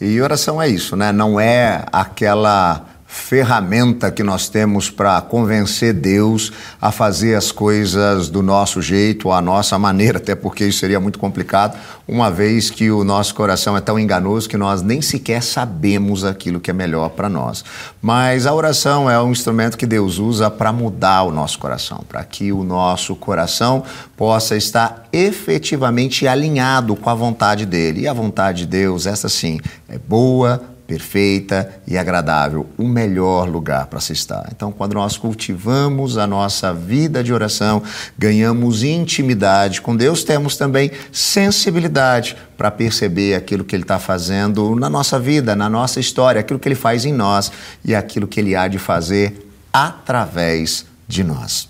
E 0.00 0.20
oração 0.20 0.62
é 0.62 0.68
isso, 0.68 0.94
né? 0.94 1.10
Não 1.10 1.40
é 1.40 1.84
aquela 1.92 2.84
ferramenta 3.10 4.10
que 4.10 4.22
nós 4.22 4.50
temos 4.50 4.90
para 4.90 5.18
convencer 5.22 5.94
Deus 5.94 6.52
a 6.78 6.92
fazer 6.92 7.34
as 7.36 7.50
coisas 7.50 8.28
do 8.28 8.42
nosso 8.42 8.82
jeito, 8.82 9.32
à 9.32 9.40
nossa 9.40 9.78
maneira, 9.78 10.18
até 10.18 10.34
porque 10.34 10.66
isso 10.66 10.80
seria 10.80 11.00
muito 11.00 11.18
complicado, 11.18 11.78
uma 12.06 12.30
vez 12.30 12.68
que 12.68 12.90
o 12.90 13.02
nosso 13.04 13.34
coração 13.34 13.74
é 13.74 13.80
tão 13.80 13.98
enganoso 13.98 14.46
que 14.46 14.58
nós 14.58 14.82
nem 14.82 15.00
sequer 15.00 15.42
sabemos 15.42 16.22
aquilo 16.22 16.60
que 16.60 16.70
é 16.70 16.74
melhor 16.74 17.08
para 17.08 17.30
nós. 17.30 17.64
Mas 18.02 18.46
a 18.46 18.52
oração 18.52 19.10
é 19.10 19.18
um 19.22 19.32
instrumento 19.32 19.78
que 19.78 19.86
Deus 19.86 20.18
usa 20.18 20.50
para 20.50 20.70
mudar 20.70 21.22
o 21.22 21.32
nosso 21.32 21.58
coração, 21.58 22.04
para 22.06 22.22
que 22.24 22.52
o 22.52 22.62
nosso 22.62 23.16
coração 23.16 23.84
possa 24.18 24.54
estar 24.54 25.08
efetivamente 25.10 26.28
alinhado 26.28 26.94
com 26.94 27.08
a 27.08 27.14
vontade 27.14 27.64
dele. 27.64 28.02
E 28.02 28.08
a 28.08 28.12
vontade 28.12 28.58
de 28.58 28.66
Deus, 28.66 29.06
essa 29.06 29.30
sim, 29.30 29.58
é 29.88 29.96
boa, 29.96 30.62
perfeita 30.88 31.70
e 31.86 31.98
agradável, 31.98 32.66
o 32.78 32.88
melhor 32.88 33.46
lugar 33.46 33.86
para 33.88 34.00
se 34.00 34.14
estar. 34.14 34.48
Então, 34.50 34.72
quando 34.72 34.94
nós 34.94 35.18
cultivamos 35.18 36.16
a 36.16 36.26
nossa 36.26 36.72
vida 36.72 37.22
de 37.22 37.30
oração, 37.30 37.82
ganhamos 38.16 38.82
intimidade 38.82 39.82
com 39.82 39.94
Deus, 39.94 40.24
temos 40.24 40.56
também 40.56 40.90
sensibilidade 41.12 42.38
para 42.56 42.70
perceber 42.70 43.34
aquilo 43.34 43.64
que 43.64 43.76
Ele 43.76 43.82
está 43.82 43.98
fazendo 43.98 44.74
na 44.76 44.88
nossa 44.88 45.20
vida, 45.20 45.54
na 45.54 45.68
nossa 45.68 46.00
história, 46.00 46.40
aquilo 46.40 46.58
que 46.58 46.66
Ele 46.66 46.74
faz 46.74 47.04
em 47.04 47.12
nós 47.12 47.52
e 47.84 47.94
aquilo 47.94 48.26
que 48.26 48.40
Ele 48.40 48.56
há 48.56 48.66
de 48.66 48.78
fazer 48.78 49.46
através 49.70 50.86
de 51.06 51.22
nós. 51.22 51.68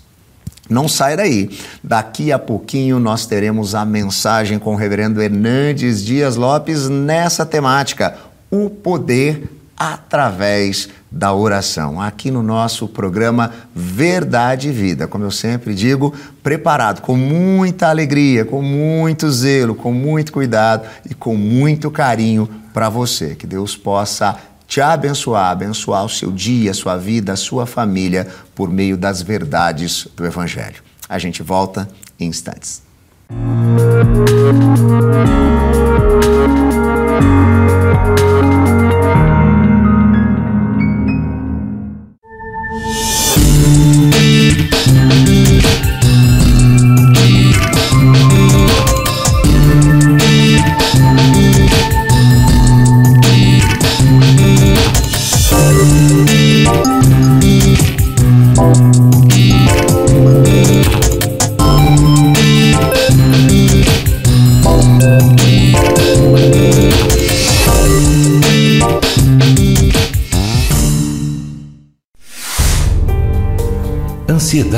Não 0.69 0.87
sai 0.87 1.17
daí. 1.17 1.49
Daqui 1.83 2.31
a 2.31 2.37
pouquinho 2.37 2.99
nós 2.99 3.25
teremos 3.25 3.73
a 3.73 3.83
mensagem 3.83 4.59
com 4.59 4.75
o 4.75 4.77
reverendo 4.77 5.21
Hernandes 5.21 6.05
Dias 6.05 6.35
Lopes 6.35 6.87
nessa 6.87 7.43
temática 7.43 8.15
o 8.51 8.69
poder 8.69 9.49
através 9.77 10.89
da 11.09 11.33
oração. 11.33 12.01
Aqui 12.01 12.29
no 12.29 12.43
nosso 12.43 12.87
programa 12.87 13.51
Verdade 13.73 14.67
e 14.67 14.71
Vida, 14.71 15.07
como 15.07 15.23
eu 15.23 15.31
sempre 15.31 15.73
digo, 15.73 16.13
preparado 16.43 17.01
com 17.01 17.15
muita 17.15 17.87
alegria, 17.87 18.43
com 18.43 18.61
muito 18.61 19.31
zelo, 19.31 19.73
com 19.73 19.93
muito 19.93 20.33
cuidado 20.33 20.87
e 21.09 21.13
com 21.13 21.35
muito 21.35 21.89
carinho 21.89 22.47
para 22.73 22.89
você. 22.89 23.35
Que 23.35 23.47
Deus 23.47 23.77
possa 23.77 24.35
te 24.67 24.81
abençoar, 24.81 25.49
abençoar 25.49 26.05
o 26.05 26.09
seu 26.09 26.31
dia, 26.31 26.71
a 26.71 26.75
sua 26.75 26.97
vida, 26.97 27.33
a 27.33 27.37
sua 27.37 27.65
família 27.65 28.27
por 28.53 28.69
meio 28.69 28.97
das 28.97 29.21
verdades 29.21 30.07
do 30.15 30.25
Evangelho. 30.25 30.83
A 31.07 31.17
gente 31.17 31.41
volta 31.41 31.89
em 32.19 32.27
instantes. 32.27 32.83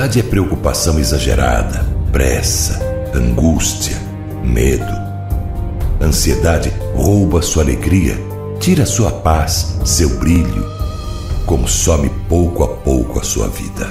Ansiedade 0.02 0.20
é 0.20 0.24
preocupação 0.32 0.98
exagerada, 0.98 1.86
pressa, 2.12 2.80
angústia, 3.14 3.96
medo. 4.44 4.92
Ansiedade 6.02 6.74
rouba 6.96 7.44
sua 7.44 7.62
alegria, 7.62 8.18
tira 8.60 8.84
sua 8.84 9.12
paz, 9.12 9.78
seu 9.86 10.10
brilho, 10.18 10.66
consome 11.46 12.10
pouco 12.28 12.64
a 12.64 12.68
pouco 12.70 13.20
a 13.20 13.24
sua 13.24 13.48
vida. 13.48 13.88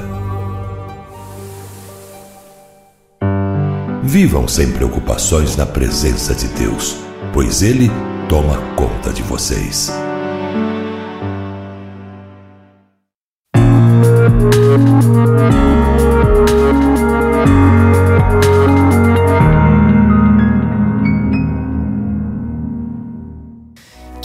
Vivam 4.02 4.48
sem 4.48 4.72
preocupações 4.72 5.54
na 5.54 5.64
presença 5.64 6.34
de 6.34 6.48
Deus, 6.48 6.96
pois 7.32 7.62
Ele 7.62 7.88
toma 8.28 8.56
conta 8.74 9.12
de 9.12 9.22
vocês. 9.22 9.92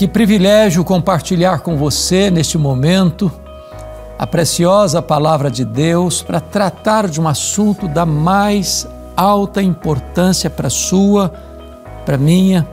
Que 0.05 0.09
privilégio 0.09 0.83
compartilhar 0.83 1.62
com 1.62 1.77
você 1.77 2.29
neste 2.29 2.59
momento 2.59 3.31
a 4.19 4.27
preciosa 4.27 5.01
palavra 5.01 5.50
de 5.50 5.65
Deus 5.65 6.21
para 6.21 6.39
tratar 6.39 7.07
de 7.07 7.19
um 7.19 7.27
assunto 7.27 7.88
da 7.88 8.05
mais 8.05 8.88
alta 9.17 9.63
importância 9.63 10.47
para 10.47 10.69
sua, 10.69 11.33
para 12.05 12.19
minha, 12.19 12.67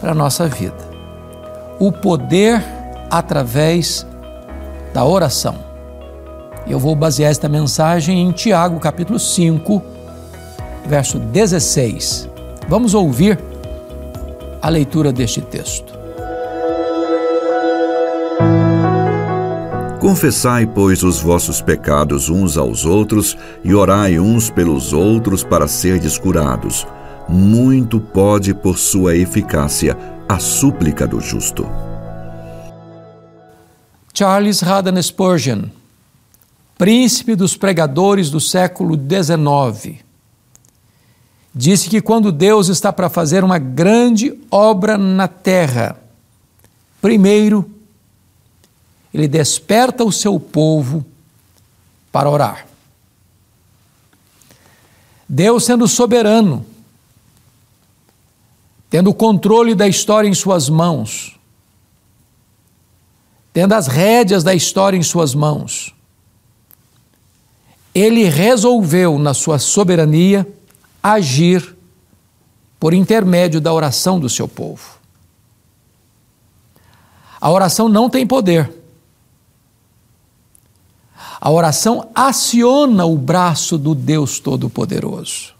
para 0.00 0.12
nossa 0.12 0.48
vida. 0.48 0.74
O 1.78 1.92
poder 1.92 2.60
através 3.08 4.04
da 4.92 5.04
oração. 5.04 5.54
Eu 6.66 6.80
vou 6.80 6.96
basear 6.96 7.30
esta 7.30 7.48
mensagem 7.48 8.20
em 8.20 8.32
Tiago, 8.32 8.80
capítulo 8.80 9.20
5, 9.20 9.80
verso 10.84 11.20
16. 11.20 12.28
Vamos 12.68 12.94
ouvir 12.94 13.38
a 14.60 14.68
leitura 14.68 15.12
deste 15.12 15.40
texto. 15.40 15.98
Confessai, 20.08 20.64
pois, 20.64 21.02
os 21.02 21.20
vossos 21.20 21.60
pecados 21.60 22.30
uns 22.30 22.56
aos 22.56 22.86
outros 22.86 23.36
e 23.62 23.74
orai 23.74 24.18
uns 24.18 24.48
pelos 24.48 24.94
outros 24.94 25.44
para 25.44 25.68
serdes 25.68 26.16
curados. 26.16 26.86
Muito 27.28 28.00
pode, 28.00 28.54
por 28.54 28.78
sua 28.78 29.14
eficácia, 29.14 29.98
a 30.26 30.38
súplica 30.38 31.06
do 31.06 31.20
justo. 31.20 31.68
Charles 34.14 34.62
Haddon 34.62 35.02
Spurgeon, 35.02 35.64
príncipe 36.78 37.34
dos 37.34 37.54
pregadores 37.54 38.30
do 38.30 38.40
século 38.40 38.96
XIX, 38.96 39.98
disse 41.54 41.90
que 41.90 42.00
quando 42.00 42.32
Deus 42.32 42.68
está 42.68 42.90
para 42.94 43.10
fazer 43.10 43.44
uma 43.44 43.58
grande 43.58 44.32
obra 44.50 44.96
na 44.96 45.28
terra, 45.28 46.00
primeiro 46.98 47.77
ele 49.12 49.28
desperta 49.28 50.04
o 50.04 50.12
seu 50.12 50.38
povo 50.38 51.04
para 52.12 52.28
orar. 52.28 52.66
Deus 55.28 55.64
sendo 55.64 55.86
soberano, 55.86 56.64
tendo 58.88 59.10
o 59.10 59.14
controle 59.14 59.74
da 59.74 59.86
história 59.86 60.28
em 60.28 60.34
suas 60.34 60.68
mãos, 60.68 61.38
tendo 63.52 63.74
as 63.74 63.86
rédeas 63.86 64.42
da 64.42 64.54
história 64.54 64.96
em 64.96 65.02
suas 65.02 65.34
mãos, 65.34 65.94
ele 67.94 68.24
resolveu, 68.24 69.18
na 69.18 69.34
sua 69.34 69.58
soberania, 69.58 70.46
agir 71.02 71.76
por 72.78 72.94
intermédio 72.94 73.60
da 73.60 73.72
oração 73.72 74.20
do 74.20 74.28
seu 74.28 74.46
povo. 74.46 74.98
A 77.40 77.50
oração 77.50 77.88
não 77.88 78.08
tem 78.08 78.26
poder. 78.26 78.77
A 81.40 81.50
oração 81.50 82.10
aciona 82.14 83.04
o 83.04 83.16
braço 83.16 83.78
do 83.78 83.94
Deus 83.94 84.40
Todo-Poderoso. 84.40 85.54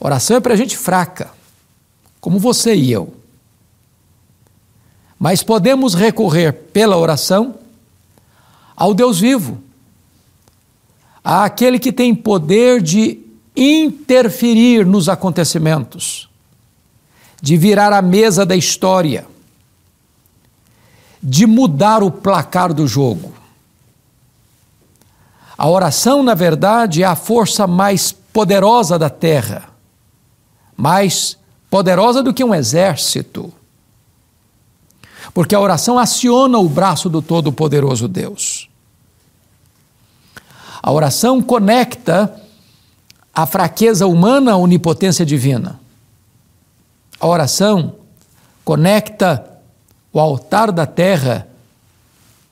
Oração 0.00 0.36
é 0.36 0.40
para 0.40 0.56
gente 0.56 0.76
fraca, 0.76 1.30
como 2.20 2.38
você 2.40 2.74
e 2.74 2.90
eu. 2.90 3.14
Mas 5.16 5.44
podemos 5.44 5.94
recorrer 5.94 6.52
pela 6.52 6.96
oração 6.96 7.54
ao 8.76 8.92
Deus 8.92 9.20
vivo, 9.20 9.62
àquele 11.22 11.78
que 11.78 11.92
tem 11.92 12.12
poder 12.12 12.82
de 12.82 13.20
interferir 13.54 14.84
nos 14.84 15.08
acontecimentos, 15.08 16.28
de 17.40 17.56
virar 17.56 17.92
a 17.92 18.02
mesa 18.02 18.44
da 18.44 18.56
história, 18.56 19.24
de 21.22 21.46
mudar 21.46 22.02
o 22.02 22.10
placar 22.10 22.74
do 22.74 22.88
jogo. 22.88 23.41
A 25.62 25.68
oração, 25.68 26.24
na 26.24 26.34
verdade, 26.34 27.04
é 27.04 27.06
a 27.06 27.14
força 27.14 27.68
mais 27.68 28.10
poderosa 28.10 28.98
da 28.98 29.08
terra, 29.08 29.68
mais 30.76 31.38
poderosa 31.70 32.20
do 32.20 32.34
que 32.34 32.42
um 32.42 32.52
exército. 32.52 33.54
Porque 35.32 35.54
a 35.54 35.60
oração 35.60 36.00
aciona 36.00 36.58
o 36.58 36.68
braço 36.68 37.08
do 37.08 37.22
Todo-Poderoso 37.22 38.08
Deus. 38.08 38.68
A 40.82 40.90
oração 40.90 41.40
conecta 41.40 42.42
a 43.32 43.46
fraqueza 43.46 44.04
humana 44.04 44.54
à 44.54 44.56
onipotência 44.56 45.24
divina. 45.24 45.78
A 47.20 47.26
oração 47.28 47.94
conecta 48.64 49.48
o 50.12 50.18
altar 50.18 50.72
da 50.72 50.86
terra 50.86 51.46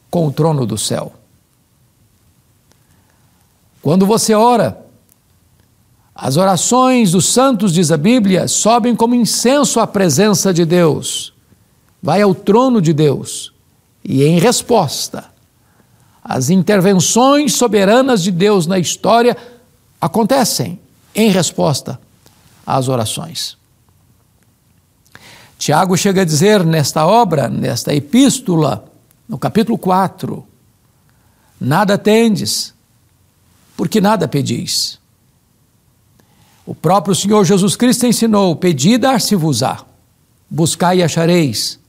com 0.08 0.28
o 0.28 0.32
trono 0.32 0.64
do 0.64 0.78
céu. 0.78 1.14
Quando 3.82 4.04
você 4.04 4.34
ora, 4.34 4.84
as 6.14 6.36
orações 6.36 7.12
dos 7.12 7.32
santos, 7.32 7.72
diz 7.72 7.90
a 7.90 7.96
Bíblia, 7.96 8.46
sobem 8.46 8.94
como 8.94 9.14
incenso 9.14 9.80
à 9.80 9.86
presença 9.86 10.52
de 10.52 10.64
Deus, 10.66 11.32
vai 12.02 12.20
ao 12.20 12.34
trono 12.34 12.80
de 12.80 12.92
Deus 12.92 13.52
e, 14.04 14.22
em 14.24 14.38
resposta, 14.38 15.24
as 16.22 16.50
intervenções 16.50 17.54
soberanas 17.54 18.22
de 18.22 18.30
Deus 18.30 18.66
na 18.66 18.78
história 18.78 19.36
acontecem 20.00 20.78
em 21.14 21.30
resposta 21.30 21.98
às 22.66 22.88
orações. 22.88 23.56
Tiago 25.58 25.96
chega 25.96 26.22
a 26.22 26.24
dizer 26.24 26.64
nesta 26.64 27.06
obra, 27.06 27.48
nesta 27.48 27.94
epístola, 27.94 28.84
no 29.28 29.38
capítulo 29.38 29.76
4, 29.76 30.46
nada 31.60 31.98
tendes 31.98 32.74
porque 33.80 33.98
nada 33.98 34.28
pedis. 34.28 34.98
O 36.66 36.74
próprio 36.74 37.14
Senhor 37.14 37.42
Jesus 37.46 37.76
Cristo 37.76 38.04
ensinou: 38.04 38.54
Pedi, 38.54 38.98
dar-se-vos-á, 38.98 39.86
buscai 40.50 40.98
e 40.98 41.02
achareis, 41.02 41.80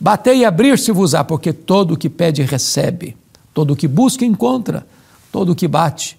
batei 0.00 0.38
e 0.38 0.44
abrir-se-vos-á, 0.46 1.22
porque 1.22 1.52
todo 1.52 1.92
o 1.92 1.96
que 1.98 2.08
pede 2.08 2.42
recebe, 2.44 3.14
todo 3.52 3.72
o 3.74 3.76
que 3.76 3.86
busca 3.86 4.24
encontra, 4.24 4.86
todo 5.30 5.52
o 5.52 5.54
que 5.54 5.68
bate, 5.68 6.16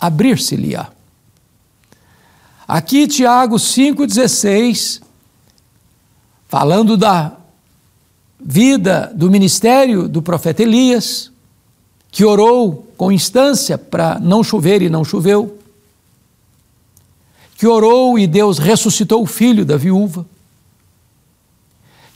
abrir-se-lhe-á. 0.00 0.88
Aqui, 2.66 3.06
Tiago 3.06 3.56
5,16, 3.56 5.02
falando 6.48 6.96
da 6.96 7.36
vida, 8.40 9.12
do 9.14 9.30
ministério 9.30 10.08
do 10.08 10.22
profeta 10.22 10.62
Elias, 10.62 11.30
que 12.10 12.24
orou 12.24 12.87
com 12.98 13.12
instância 13.12 13.78
para 13.78 14.18
não 14.18 14.42
chover 14.42 14.82
e 14.82 14.90
não 14.90 15.04
choveu, 15.04 15.56
que 17.56 17.66
orou 17.66 18.18
e 18.18 18.26
Deus 18.26 18.58
ressuscitou 18.58 19.22
o 19.22 19.26
filho 19.26 19.64
da 19.64 19.76
viúva, 19.76 20.26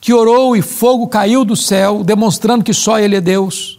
que 0.00 0.12
orou 0.12 0.56
e 0.56 0.60
fogo 0.60 1.06
caiu 1.06 1.44
do 1.44 1.54
céu, 1.54 2.02
demonstrando 2.02 2.64
que 2.64 2.74
só 2.74 2.98
Ele 2.98 3.14
é 3.14 3.20
Deus, 3.20 3.78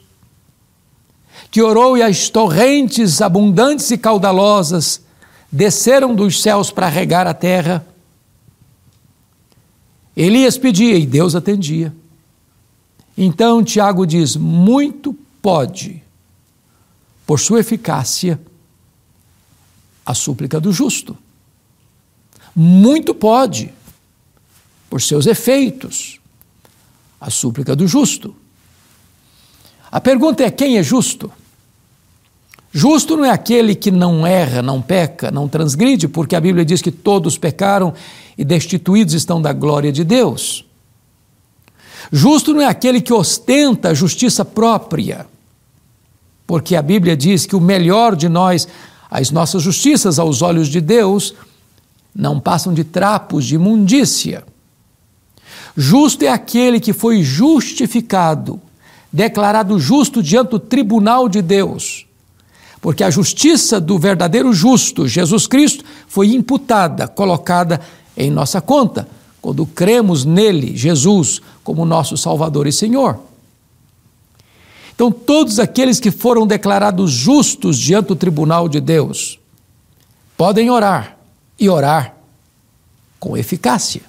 que 1.51 1.61
orou 1.61 1.97
e 1.97 2.01
as 2.01 2.29
torrentes 2.29 3.21
abundantes 3.21 3.91
e 3.91 3.97
caudalosas 3.97 5.01
desceram 5.51 6.15
dos 6.15 6.41
céus 6.41 6.71
para 6.71 6.87
regar 6.87 7.27
a 7.27 7.33
terra. 7.33 7.85
Elias 10.15 10.57
pedia 10.57 10.97
e 10.97 11.05
Deus 11.05 11.35
atendia. 11.35 11.93
Então 13.17 13.61
Tiago 13.61 14.07
diz: 14.07 14.35
muito 14.37 15.13
pode 15.41 16.02
por 17.25 17.39
sua 17.39 17.59
eficácia, 17.59 18.39
a 20.05 20.13
súplica 20.13 20.59
do 20.59 20.71
justo. 20.71 21.17
Muito 22.55 23.15
pode, 23.15 23.73
por 24.89 25.01
seus 25.01 25.25
efeitos, 25.25 26.19
a 27.19 27.29
súplica 27.29 27.75
do 27.75 27.87
justo. 27.87 28.35
A 29.91 29.99
pergunta 30.01 30.43
é: 30.43 30.51
quem 30.51 30.77
é 30.77 30.83
justo? 30.83 31.31
Justo 32.71 33.15
não 33.15 33.23
é 33.23 33.29
aquele 33.29 33.75
que 33.75 33.91
não 33.91 34.25
erra, 34.25 34.61
não 34.61 34.81
peca, 34.81 35.29
não 35.29 35.47
transgride, 35.47 36.07
porque 36.07 36.35
a 36.35 36.41
Bíblia 36.41 36.65
diz 36.65 36.81
que 36.81 36.91
todos 36.91 37.37
pecaram 37.37 37.93
e 38.35 38.43
destituídos 38.43 39.13
estão 39.13 39.39
da 39.39 39.53
glória 39.53 39.91
de 39.91 40.03
Deus. 40.03 40.65
Justo 42.11 42.51
não 42.51 42.61
é 42.61 42.65
aquele 42.65 42.99
que 42.99 43.13
ostenta 43.13 43.89
a 43.89 43.93
justiça 43.93 44.43
própria, 44.43 45.27
porque 46.45 46.75
a 46.75 46.81
Bíblia 46.81 47.15
diz 47.15 47.45
que 47.45 47.55
o 47.55 47.61
melhor 47.61 48.15
de 48.15 48.27
nós, 48.27 48.67
as 49.09 49.31
nossas 49.31 49.63
justiças 49.63 50.19
aos 50.19 50.41
olhos 50.41 50.67
de 50.67 50.81
Deus, 50.81 51.33
não 52.15 52.39
passam 52.39 52.73
de 52.73 52.83
trapos 52.83 53.45
de 53.45 53.55
imundícia. 53.55 54.43
Justo 55.75 56.23
é 56.23 56.27
aquele 56.27 56.79
que 56.79 56.93
foi 56.93 57.23
justificado, 57.23 58.61
declarado 59.11 59.79
justo 59.79 60.21
diante 60.21 60.51
do 60.51 60.59
tribunal 60.59 61.27
de 61.27 61.41
Deus. 61.41 62.05
Porque 62.79 63.03
a 63.03 63.09
justiça 63.09 63.79
do 63.79 63.97
verdadeiro 63.97 64.53
justo, 64.53 65.07
Jesus 65.07 65.47
Cristo, 65.47 65.85
foi 66.07 66.33
imputada, 66.33 67.07
colocada 67.07 67.79
em 68.15 68.29
nossa 68.29 68.61
conta, 68.61 69.07
quando 69.41 69.65
cremos 69.65 70.25
nele, 70.25 70.75
Jesus, 70.75 71.41
como 71.63 71.85
nosso 71.85 72.15
Salvador 72.17 72.67
e 72.67 72.71
Senhor. 72.71 73.19
Então, 74.95 75.11
todos 75.11 75.59
aqueles 75.59 75.99
que 75.99 76.11
foram 76.11 76.45
declarados 76.45 77.11
justos 77.11 77.77
diante 77.77 78.07
do 78.07 78.15
tribunal 78.15 78.69
de 78.69 78.79
Deus 78.79 79.39
podem 80.37 80.69
orar 80.69 81.17
e 81.59 81.69
orar 81.69 82.15
com 83.19 83.35
eficácia. 83.35 84.01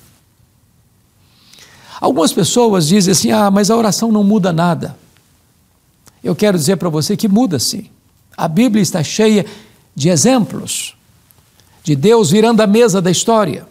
Algumas 2.01 2.33
pessoas 2.33 2.89
dizem 2.89 3.13
assim: 3.13 3.31
ah, 3.31 3.51
mas 3.51 3.71
a 3.71 3.77
oração 3.77 4.13
não 4.13 4.23
muda 4.23 4.53
nada. 4.53 4.97
Eu 6.23 6.35
quero 6.35 6.59
dizer 6.59 6.77
para 6.77 6.89
você 6.89 7.17
que 7.17 7.29
muda 7.29 7.59
sim. 7.59 7.89
A 8.37 8.49
Bíblia 8.49 8.83
está 8.83 9.03
cheia 9.03 9.47
de 9.95 10.09
exemplos 10.09 10.97
de 11.83 11.95
Deus 11.95 12.31
virando 12.31 12.63
a 12.63 12.67
mesa 12.67 13.01
da 13.01 13.11
história, 13.11 13.67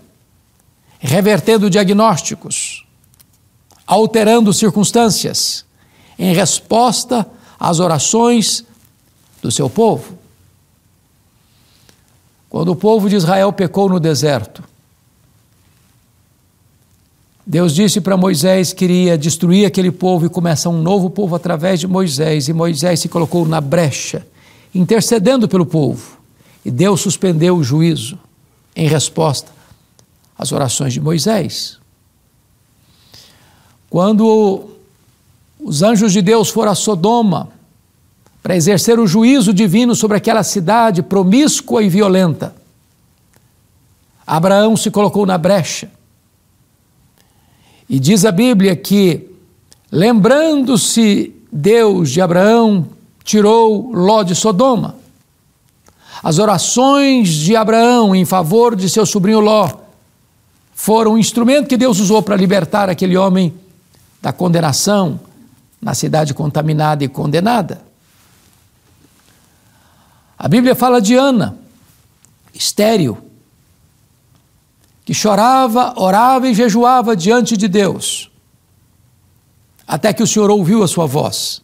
revertendo 1.00 1.70
diagnósticos, 1.70 2.86
alterando 3.86 4.54
circunstâncias 4.54 5.66
em 6.18 6.34
resposta 6.34 7.28
às 7.60 7.80
orações 7.80 8.66
do 9.42 9.52
seu 9.52 9.70
povo. 9.70 10.18
Quando 12.50 12.70
o 12.70 12.76
povo 12.76 13.10
de 13.10 13.16
Israel 13.16 13.52
pecou 13.52 13.90
no 13.90 14.00
deserto, 14.00 14.64
Deus 17.46 17.74
disse 17.74 18.00
para 18.00 18.16
Moisés 18.16 18.72
que 18.72 18.86
iria 18.86 19.18
destruir 19.18 19.66
aquele 19.66 19.92
povo 19.92 20.26
e 20.26 20.30
começar 20.30 20.70
um 20.70 20.82
novo 20.82 21.10
povo 21.10 21.36
através 21.36 21.80
de 21.80 21.88
Moisés, 21.88 22.48
e 22.48 22.54
Moisés 22.54 23.02
se 23.02 23.10
colocou 23.10 23.46
na 23.46 23.60
brecha, 23.60 24.26
intercedendo 24.74 25.48
pelo 25.48 25.66
povo, 25.66 26.18
e 26.64 26.72
Deus 26.72 27.02
suspendeu 27.02 27.58
o 27.58 27.64
juízo 27.64 28.18
em 28.76 28.88
resposta 28.88 29.52
às 30.38 30.52
orações 30.52 30.94
de 30.94 31.02
Moisés. 31.02 31.78
Quando 33.90 34.73
os 35.64 35.82
anjos 35.82 36.12
de 36.12 36.22
Deus 36.22 36.50
foram 36.50 36.74
a 36.74 36.76
Sodoma 36.76 37.50
para 38.44 38.56
exercer 38.56 39.00
o 39.00 39.08
juízo 39.08 39.54
divino 39.54 39.96
sobre 39.96 40.18
aquela 40.18 40.44
cidade 40.44 41.02
promíscua 41.02 41.82
e 41.82 41.88
violenta. 41.88 42.54
Abraão 44.28 44.76
se 44.76 44.92
colocou 44.92 45.26
na 45.26 45.38
brecha. 45.38 45.90
E 47.90 47.98
diz 48.00 48.26
a 48.26 48.32
Bíblia 48.32 48.76
que, 48.76 49.30
lembrando-se 49.90 51.34
Deus 51.50 52.12
de 52.12 52.20
Abraão, 52.20 52.88
tirou 53.24 53.94
Ló 53.94 54.24
de 54.24 54.36
Sodoma. 54.36 54.98
As 56.22 56.40
orações 56.40 57.30
de 57.30 57.56
Abraão 57.56 58.14
em 58.14 58.26
favor 58.26 58.76
de 58.76 58.90
seu 58.90 59.06
sobrinho 59.06 59.40
Ló 59.40 59.70
foram 60.74 61.14
um 61.14 61.18
instrumento 61.18 61.68
que 61.68 61.78
Deus 61.78 62.00
usou 62.00 62.22
para 62.22 62.36
libertar 62.36 62.90
aquele 62.90 63.16
homem 63.16 63.54
da 64.22 64.34
condenação 64.34 65.20
na 65.84 65.94
cidade 65.94 66.34
contaminada 66.34 67.04
e 67.04 67.08
condenada. 67.08 67.82
A 70.38 70.48
Bíblia 70.48 70.76
fala 70.76 71.02
de 71.02 71.16
Ana, 71.16 71.58
estéril, 72.54 73.18
que 75.06 75.14
chorava, 75.14 75.94
orava 75.98 76.48
e 76.48 76.54
jejuava 76.54 77.16
diante 77.16 77.58
de 77.58 77.68
Deus, 77.68 78.32
até 79.86 80.14
que 80.14 80.24
o 80.24 80.28
Senhor 80.28 80.50
ouviu 80.50 80.82
a 80.84 80.88
sua 80.88 81.06
voz 81.06 81.62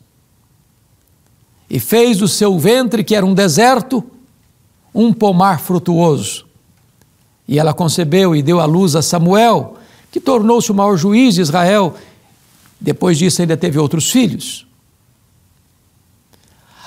e 1.69 1.79
fez 1.79 2.17
do 2.17 2.27
seu 2.27 2.57
ventre, 2.57 3.03
que 3.03 3.15
era 3.15 3.25
um 3.25 3.33
deserto, 3.33 4.03
um 4.93 5.13
pomar 5.13 5.59
frutuoso. 5.59 6.47
E 7.47 7.59
ela 7.59 7.73
concebeu 7.73 8.35
e 8.35 8.41
deu 8.41 8.59
à 8.59 8.65
luz 8.65 8.95
a 8.95 9.01
Samuel, 9.01 9.77
que 10.11 10.19
tornou-se 10.19 10.71
o 10.71 10.75
maior 10.75 10.97
juiz 10.97 11.35
de 11.35 11.41
Israel. 11.41 11.95
Depois 12.79 13.17
disso, 13.17 13.41
ainda 13.41 13.57
teve 13.57 13.77
outros 13.77 14.09
filhos. 14.09 14.65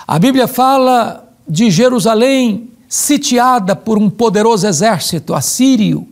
A 0.07 0.19
Bíblia 0.19 0.49
fala 0.49 1.29
de 1.47 1.71
Jerusalém 1.71 2.71
sitiada 2.89 3.75
por 3.75 3.99
um 3.99 4.11
poderoso 4.11 4.67
exército 4.67 5.35
assírio, 5.35 6.07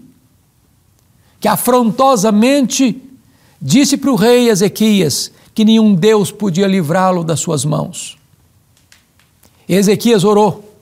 que 1.39 1.49
afrontosamente 1.49 3.03
disse 3.61 3.97
para 3.97 4.11
o 4.11 4.15
rei 4.15 4.49
Ezequias 4.49 5.33
que 5.55 5.65
nenhum 5.65 5.95
Deus 5.95 6.31
podia 6.31 6.67
livrá-lo 6.67 7.23
das 7.23 7.41
suas 7.41 7.65
mãos. 7.65 8.19
Ezequias 9.69 10.25
orou. 10.25 10.75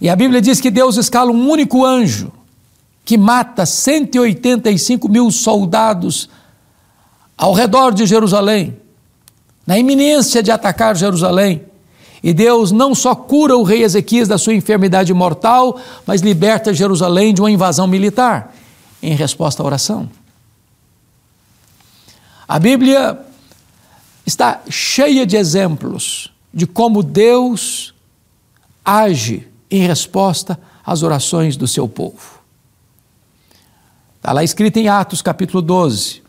E 0.00 0.08
a 0.08 0.16
Bíblia 0.16 0.40
diz 0.40 0.60
que 0.60 0.70
Deus 0.70 0.96
escala 0.96 1.30
um 1.30 1.48
único 1.48 1.84
anjo 1.84 2.32
que 3.04 3.18
mata 3.18 3.66
185 3.66 5.08
mil 5.08 5.30
soldados 5.30 6.28
ao 7.36 7.52
redor 7.52 7.92
de 7.92 8.06
Jerusalém, 8.06 8.76
na 9.66 9.78
iminência 9.78 10.42
de 10.42 10.50
atacar 10.50 10.96
Jerusalém. 10.96 11.62
E 12.22 12.32
Deus 12.32 12.72
não 12.72 12.94
só 12.94 13.14
cura 13.14 13.56
o 13.56 13.62
rei 13.62 13.82
Ezequias 13.82 14.28
da 14.28 14.38
sua 14.38 14.54
enfermidade 14.54 15.12
mortal, 15.12 15.78
mas 16.06 16.22
liberta 16.22 16.72
Jerusalém 16.72 17.34
de 17.34 17.42
uma 17.42 17.50
invasão 17.50 17.86
militar, 17.86 18.54
em 19.02 19.14
resposta 19.14 19.62
à 19.62 19.66
oração. 19.66 20.08
A 22.48 22.58
Bíblia 22.58 23.18
está 24.24 24.62
cheia 24.70 25.26
de 25.26 25.36
exemplos 25.36 26.32
de 26.52 26.66
como 26.66 27.02
Deus 27.02 27.94
age 28.84 29.48
em 29.70 29.86
resposta 29.86 30.58
às 30.84 31.02
orações 31.02 31.56
do 31.56 31.66
seu 31.66 31.88
povo. 31.88 32.38
Está 34.16 34.32
lá 34.32 34.44
escrito 34.44 34.78
em 34.78 34.88
Atos 34.88 35.20
capítulo 35.20 35.60
12 35.60 36.23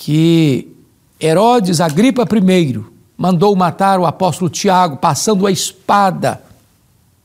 que 0.00 0.74
Herodes 1.20 1.78
Agripa 1.78 2.22
I 2.22 2.84
mandou 3.18 3.54
matar 3.54 4.00
o 4.00 4.06
apóstolo 4.06 4.48
Tiago, 4.48 4.96
passando 4.96 5.46
a 5.46 5.52
espada 5.52 6.42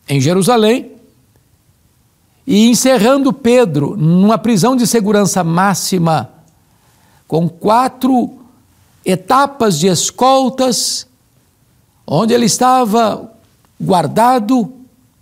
em 0.09 0.19
Jerusalém 0.19 0.91
e 2.45 2.69
encerrando 2.69 3.31
Pedro 3.31 3.95
numa 3.95 4.37
prisão 4.37 4.75
de 4.75 4.85
segurança 4.85 5.41
máxima, 5.41 6.31
com 7.29 7.47
quatro 7.47 8.39
etapas 9.05 9.79
de 9.79 9.87
escoltas, 9.87 11.07
onde 12.05 12.33
ele 12.33 12.45
estava 12.45 13.31
guardado, 13.79 14.73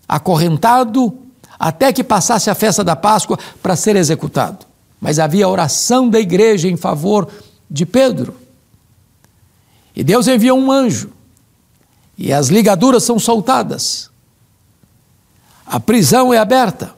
acorrentado, 0.09 1.15
até 1.59 1.93
que 1.93 2.03
passasse 2.03 2.49
a 2.49 2.55
festa 2.55 2.83
da 2.83 2.95
Páscoa 2.95 3.37
para 3.61 3.75
ser 3.75 3.95
executado. 3.95 4.72
Mas 5.03 5.19
havia 5.19 5.49
oração 5.49 6.07
da 6.07 6.17
igreja 6.17 6.69
em 6.69 6.77
favor 6.77 7.27
de 7.69 7.85
Pedro. 7.85 8.33
E 9.93 10.01
Deus 10.01 10.29
envia 10.29 10.55
um 10.55 10.71
anjo, 10.71 11.11
e 12.17 12.31
as 12.31 12.47
ligaduras 12.47 13.03
são 13.03 13.19
soltadas. 13.19 14.09
A 15.65 15.77
prisão 15.77 16.33
é 16.33 16.37
aberta. 16.37 16.95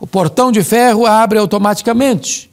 O 0.00 0.06
portão 0.06 0.50
de 0.50 0.64
ferro 0.64 1.06
abre 1.06 1.38
automaticamente. 1.38 2.50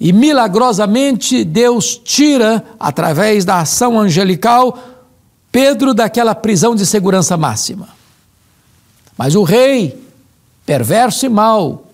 E 0.00 0.14
milagrosamente 0.14 1.44
Deus 1.44 1.94
tira, 2.02 2.64
através 2.80 3.44
da 3.44 3.60
ação 3.60 4.00
angelical, 4.00 4.78
Pedro 5.52 5.92
daquela 5.92 6.34
prisão 6.34 6.74
de 6.74 6.86
segurança 6.86 7.36
máxima. 7.36 7.90
Mas 9.14 9.34
o 9.34 9.42
rei, 9.42 10.01
perverso 10.64 11.26
e 11.26 11.28
mau, 11.28 11.86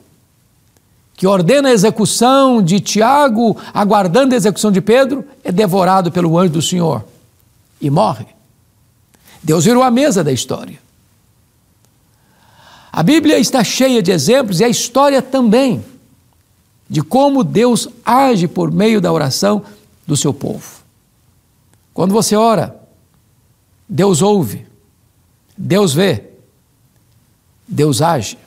que 1.15 1.27
ordena 1.27 1.69
a 1.69 1.73
execução 1.73 2.63
de 2.63 2.79
Tiago, 2.81 3.57
aguardando 3.75 4.35
a 4.35 4.37
execução 4.37 4.71
de 4.71 4.81
Pedro, 4.81 5.25
é 5.43 5.51
devorado 5.51 6.13
pelo 6.13 6.39
anjo 6.39 6.53
do 6.53 6.63
Senhor 6.63 7.05
e 7.81 7.91
morre. 7.91 8.27
Deus 9.43 9.65
virou 9.65 9.83
a 9.83 9.91
mesa 9.91 10.23
da 10.23 10.33
história. 10.33 10.79
A 12.93 13.03
Bíblia 13.03 13.39
está 13.39 13.63
cheia 13.63 14.03
de 14.03 14.11
exemplos 14.11 14.61
e 14.61 14.65
a 14.65 14.69
história 14.69 15.23
também 15.23 15.85
de 16.89 17.03
como 17.03 17.45
Deus 17.45 17.89
age 18.05 18.49
por 18.49 18.73
meio 18.73 19.01
da 19.01 19.13
oração 19.13 19.63
do 20.07 20.17
seu 20.17 20.33
povo. 20.33 20.83
Quando 21.93 22.13
você 22.13 22.35
ora, 22.35 22.81
Deus 23.89 24.23
ouve, 24.23 24.67
Deus 25.57 25.93
vê, 25.93 26.25
Deus 27.67 28.01
age. 28.01 28.39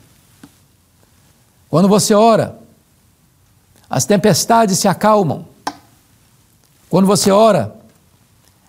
Quando 1.72 1.88
você 1.88 2.12
ora, 2.12 2.58
as 3.88 4.04
tempestades 4.04 4.78
se 4.78 4.86
acalmam. 4.86 5.46
Quando 6.90 7.06
você 7.06 7.30
ora, 7.30 7.74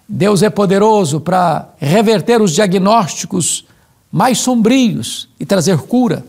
Deus 0.08 0.42
é 0.42 0.50
poderoso 0.50 1.20
para 1.20 1.68
reverter 1.80 2.42
os 2.42 2.54
diagnósticos 2.54 3.66
mais 4.10 4.38
sombrios 4.38 5.28
e 5.38 5.46
trazer 5.46 5.80
cura. 5.80 6.26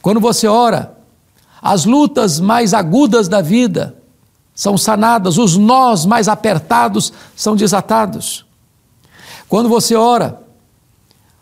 Quando 0.00 0.20
você 0.20 0.48
ora, 0.48 0.96
as 1.60 1.84
lutas 1.84 2.40
mais 2.40 2.72
agudas 2.72 3.28
da 3.28 3.42
vida 3.42 3.94
são 4.54 4.78
sanadas, 4.78 5.36
os 5.36 5.58
nós 5.58 6.06
mais 6.06 6.28
apertados 6.28 7.12
são 7.36 7.54
desatados. 7.54 8.46
Quando 9.46 9.68
você 9.68 9.94
ora, 9.94 10.40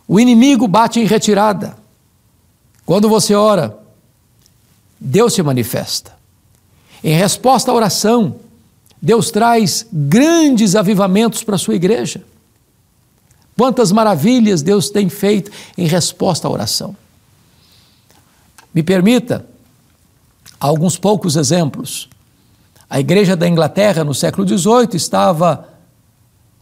o 0.09 0.19
inimigo 0.19 0.67
bate 0.67 0.99
em 0.99 1.05
retirada. 1.05 1.77
Quando 2.85 3.09
você 3.09 3.33
ora, 3.33 3.86
Deus 5.01 5.35
se 5.35 5.43
manifesta. 5.43 6.17
Em 7.03 7.17
resposta 7.17 7.71
à 7.71 7.75
oração, 7.75 8.37
Deus 9.01 9.31
traz 9.31 9.87
grandes 9.93 10.75
avivamentos 10.75 11.45
para 11.45 11.57
a 11.57 11.59
sua 11.59 11.75
igreja. 11.75 12.23
Quantas 13.57 13.93
maravilhas 13.93 14.63
Deus 14.63 14.91
tem 14.91 15.09
feito 15.09 15.51
em 15.77 15.87
resposta 15.87 16.47
à 16.47 16.51
oração. 16.51 16.97
Me 18.75 18.83
permita 18.83 19.47
alguns 20.61 20.99
poucos 20.99 21.37
exemplos. 21.37 22.09
A 22.89 23.01
igreja 23.01 23.35
da 23.35 23.49
Inglaterra, 23.49 24.05
no 24.05 24.15
século 24.15 24.47
XVIII, 24.47 24.95
estava 24.95 25.69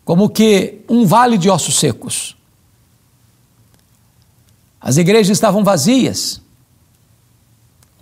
como 0.04 0.28
que 0.28 0.82
um 0.88 1.06
vale 1.06 1.36
de 1.36 1.50
ossos 1.50 1.76
secos. 1.76 2.36
As 4.80 4.96
igrejas 4.96 5.36
estavam 5.36 5.64
vazias. 5.64 6.40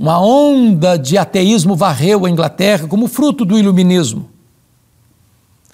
Uma 0.03 0.21
onda 0.21 0.99
de 0.99 1.17
ateísmo 1.17 1.75
varreu 1.77 2.27
a 2.27 2.31
Inglaterra 2.31 2.88
como 2.88 3.07
fruto 3.07 3.45
do 3.45 3.57
iluminismo. 3.57 4.29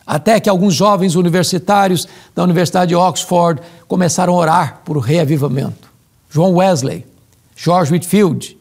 Até 0.06 0.38
que 0.38 0.50
alguns 0.50 0.74
jovens 0.74 1.14
universitários 1.14 2.06
da 2.34 2.44
Universidade 2.44 2.90
de 2.90 2.94
Oxford 2.94 3.62
começaram 3.86 4.34
a 4.34 4.36
orar 4.36 4.82
por 4.84 4.98
reavivamento. 4.98 5.88
João 6.28 6.56
Wesley, 6.56 7.06
George 7.56 7.90
Whitfield. 7.90 8.58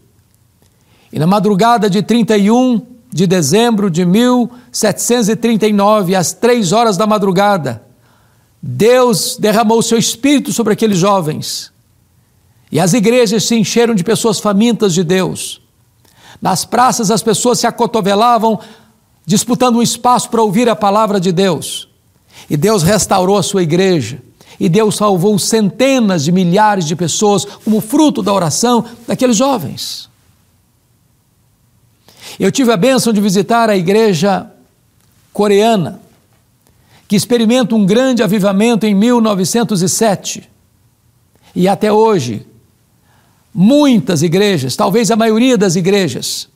E 1.12 1.20
na 1.20 1.28
madrugada 1.28 1.90
de 1.90 2.02
31 2.02 2.82
de 3.12 3.28
dezembro 3.28 3.92
de 3.92 4.06
1739, 4.06 6.16
às 6.16 6.32
três 6.32 6.72
horas 6.72 6.96
da 6.96 7.06
madrugada, 7.06 7.84
Deus 8.64 9.36
derramou 9.38 9.80
o 9.80 9.84
seu 9.84 9.98
espírito 9.98 10.54
sobre 10.54 10.72
aqueles 10.72 10.98
jovens 10.98 11.76
e 12.72 12.80
as 12.80 12.94
igrejas 12.94 13.46
se 13.46 13.56
encheram 13.56 13.96
de 13.96 14.04
pessoas 14.04 14.40
famintas 14.40 14.94
de 14.94 15.04
Deus. 15.04 15.62
Nas 16.42 16.66
praças 16.66 17.10
as 17.10 17.24
pessoas 17.24 17.60
se 17.60 17.68
acotovelavam, 17.68 18.60
disputando 19.26 19.78
um 19.78 19.82
espaço 19.82 20.30
para 20.30 20.42
ouvir 20.42 20.70
a 20.70 20.76
palavra 20.76 21.20
de 21.20 21.32
Deus. 21.32 21.88
E 22.50 22.56
Deus 22.56 22.84
restaurou 22.84 23.38
a 23.38 23.44
sua 23.44 23.64
igreja. 23.64 24.22
E 24.60 24.68
Deus 24.68 24.96
salvou 24.96 25.38
centenas 25.38 26.24
de 26.24 26.32
milhares 26.32 26.86
de 26.86 26.96
pessoas 26.96 27.46
como 27.46 27.80
fruto 27.80 28.22
da 28.22 28.34
oração 28.34 28.86
daqueles 29.08 29.38
jovens. 29.38 30.10
Eu 32.40 32.52
tive 32.52 32.72
a 32.72 32.78
bênção 32.78 33.14
de 33.14 33.22
visitar 33.22 33.70
a 33.70 33.78
igreja 33.78 34.52
coreana, 35.32 36.02
que 37.08 37.16
experimenta 37.16 37.76
um 37.76 37.86
grande 37.86 38.22
avivamento 38.22 38.86
em 38.86 38.94
1907. 38.94 40.50
E 41.56 41.68
até 41.68 41.92
hoje, 41.92 42.46
muitas 43.60 44.22
igrejas, 44.22 44.76
talvez 44.76 45.10
a 45.10 45.16
maioria 45.16 45.58
das 45.58 45.76
igrejas, 45.76 46.48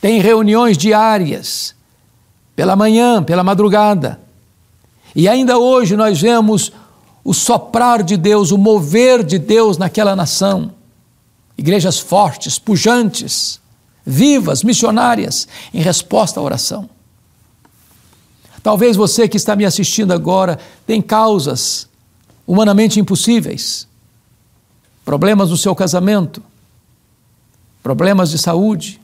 têm 0.00 0.18
reuniões 0.18 0.78
diárias, 0.78 1.74
pela 2.56 2.74
manhã, 2.74 3.22
pela 3.22 3.44
madrugada. 3.44 4.18
E 5.14 5.28
ainda 5.28 5.58
hoje 5.58 5.94
nós 5.94 6.18
vemos 6.18 6.72
o 7.22 7.34
soprar 7.34 8.02
de 8.02 8.16
Deus, 8.16 8.50
o 8.50 8.56
mover 8.56 9.22
de 9.22 9.38
Deus 9.38 9.76
naquela 9.76 10.16
nação. 10.16 10.72
Igrejas 11.56 11.98
fortes, 11.98 12.58
pujantes, 12.58 13.60
vivas, 14.04 14.62
missionárias, 14.62 15.46
em 15.74 15.82
resposta 15.82 16.40
à 16.40 16.42
oração. 16.42 16.88
Talvez 18.62 18.96
você 18.96 19.28
que 19.28 19.36
está 19.36 19.54
me 19.54 19.66
assistindo 19.66 20.12
agora 20.12 20.58
tem 20.86 21.02
causas 21.02 21.88
humanamente 22.46 22.98
impossíveis, 22.98 23.87
problemas 25.08 25.48
no 25.48 25.56
seu 25.56 25.74
casamento, 25.74 26.42
problemas 27.82 28.28
de 28.28 28.36
saúde, 28.36 29.00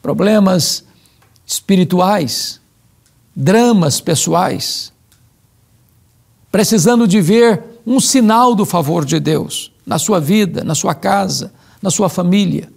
problemas 0.00 0.82
espirituais, 1.44 2.58
dramas 3.36 4.00
pessoais, 4.00 4.94
precisando 6.50 7.06
de 7.06 7.20
ver 7.20 7.62
um 7.86 8.00
sinal 8.00 8.54
do 8.54 8.64
favor 8.64 9.04
de 9.04 9.20
Deus 9.20 9.70
na 9.84 9.98
sua 9.98 10.18
vida, 10.18 10.64
na 10.64 10.74
sua 10.74 10.94
casa, 10.94 11.52
na 11.82 11.90
sua 11.90 12.08
família. 12.08 12.72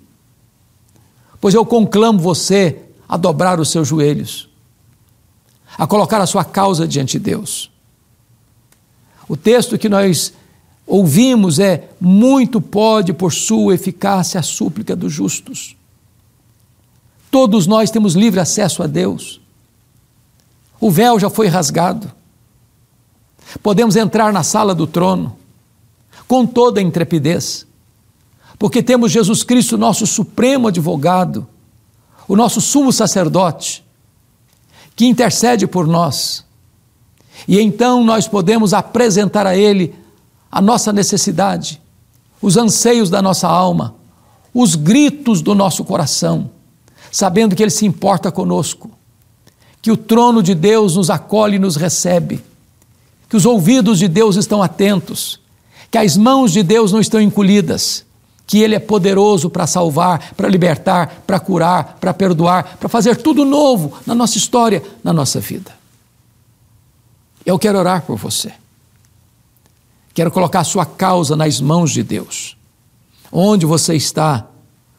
Pois 1.39 1.55
eu 1.55 1.65
conclamo 1.65 2.19
você 2.19 2.81
a 3.07 3.15
dobrar 3.15 3.57
os 3.61 3.69
seus 3.69 3.87
joelhos 3.87 4.49
a 5.77 5.87
colocar 5.87 6.19
a 6.19 6.27
sua 6.27 6.43
causa 6.43 6.85
diante 6.85 7.17
de 7.17 7.23
Deus. 7.23 7.71
O 9.29 9.37
texto 9.37 9.77
que 9.77 9.87
nós 9.87 10.33
ouvimos 10.85 11.59
é: 11.59 11.89
Muito 11.99 12.61
pode 12.61 13.13
por 13.13 13.33
sua 13.33 13.75
eficácia 13.75 14.39
a 14.39 14.43
súplica 14.43 14.95
dos 14.95 15.11
justos. 15.11 15.75
Todos 17.31 17.65
nós 17.65 17.89
temos 17.89 18.13
livre 18.13 18.39
acesso 18.39 18.83
a 18.83 18.87
Deus. 18.87 19.41
O 20.79 20.91
véu 20.91 21.19
já 21.19 21.29
foi 21.29 21.47
rasgado. 21.47 22.11
Podemos 23.61 23.95
entrar 23.95 24.31
na 24.31 24.43
sala 24.43 24.75
do 24.75 24.85
trono 24.85 25.37
com 26.27 26.45
toda 26.45 26.79
a 26.79 26.83
intrepidez, 26.83 27.67
porque 28.57 28.81
temos 28.81 29.11
Jesus 29.11 29.43
Cristo, 29.43 29.77
nosso 29.77 30.07
supremo 30.07 30.67
advogado, 30.67 31.47
o 32.27 32.35
nosso 32.35 32.61
sumo 32.61 32.91
sacerdote, 32.91 33.83
que 34.95 35.05
intercede 35.05 35.67
por 35.67 35.87
nós. 35.87 36.45
E 37.47 37.59
então 37.59 38.03
nós 38.03 38.27
podemos 38.27 38.73
apresentar 38.73 39.45
a 39.45 39.55
Ele 39.55 39.93
a 40.53 40.61
nossa 40.61 40.93
necessidade, 40.93 41.81
os 42.39 42.57
anseios 42.57 43.09
da 43.09 43.23
nossa 43.23 43.47
alma, 43.47 43.95
os 44.53 44.75
gritos 44.75 45.41
do 45.41 45.55
nosso 45.55 45.83
coração, 45.83 46.51
sabendo 47.11 47.55
que 47.55 47.63
Ele 47.63 47.71
se 47.71 47.87
importa 47.87 48.31
conosco, 48.31 48.91
que 49.81 49.91
o 49.91 49.97
trono 49.97 50.43
de 50.43 50.53
Deus 50.53 50.95
nos 50.95 51.09
acolhe 51.09 51.55
e 51.55 51.59
nos 51.59 51.75
recebe, 51.75 52.39
que 53.27 53.35
os 53.35 53.47
ouvidos 53.47 53.97
de 53.97 54.07
Deus 54.07 54.35
estão 54.35 54.61
atentos, 54.61 55.39
que 55.89 55.97
as 55.97 56.15
mãos 56.15 56.51
de 56.51 56.61
Deus 56.61 56.91
não 56.91 57.01
estão 57.01 57.19
encolhidas 57.19 58.05
que 58.45 58.59
Ele 58.59 58.75
é 58.75 58.79
poderoso 58.79 59.49
para 59.49 59.65
salvar, 59.65 60.35
para 60.35 60.49
libertar, 60.49 61.23
para 61.25 61.39
curar, 61.39 61.97
para 61.99 62.13
perdoar, 62.13 62.77
para 62.77 62.89
fazer 62.89 63.15
tudo 63.15 63.43
novo 63.43 63.97
na 64.05 64.13
nossa 64.13 64.37
história, 64.37 64.83
na 65.03 65.11
nossa 65.11 65.39
vida. 65.39 65.71
Eu 67.43 67.57
quero 67.57 67.79
orar 67.79 68.03
por 68.03 68.17
você. 68.17 68.53
Quero 70.13 70.31
colocar 70.31 70.59
a 70.59 70.63
sua 70.63 70.85
causa 70.85 71.35
nas 71.35 71.59
mãos 71.59 71.91
de 71.91 72.03
Deus. 72.03 72.55
Onde 73.31 73.65
você 73.65 73.95
está, 73.95 74.47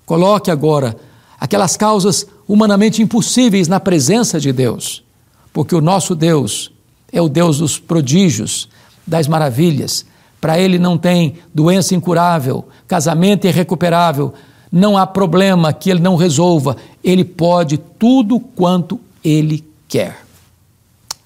coloque 0.05 0.51
agora 0.51 0.97
aquelas 1.39 1.77
causas 1.77 2.27
humanamente 2.49 3.01
impossíveis 3.01 3.69
na 3.69 3.79
presença 3.79 4.41
de 4.41 4.53
Deus, 4.53 5.05
porque 5.53 5.75
o 5.75 5.81
nosso 5.81 6.15
Deus 6.15 6.73
é 7.13 7.21
o 7.23 7.29
Deus 7.29 7.59
dos 7.59 7.79
prodígios, 7.79 8.69
das 9.07 9.29
maravilhas, 9.29 10.05
para 10.41 10.59
ele 10.59 10.79
não 10.79 10.99
tem 10.99 11.37
doença 11.55 11.95
incurável, 11.95 12.67
casamento 12.87 13.47
irrecuperável, 13.47 14.35
não 14.71 14.99
há 14.99 15.07
problema 15.07 15.73
que 15.73 15.89
ele 15.89 16.01
não 16.01 16.17
resolva. 16.17 16.77
Ele 17.03 17.25
pode 17.25 17.79
tudo 17.79 18.41
quanto 18.41 19.01
ele 19.25 19.65
quer. 19.87 20.25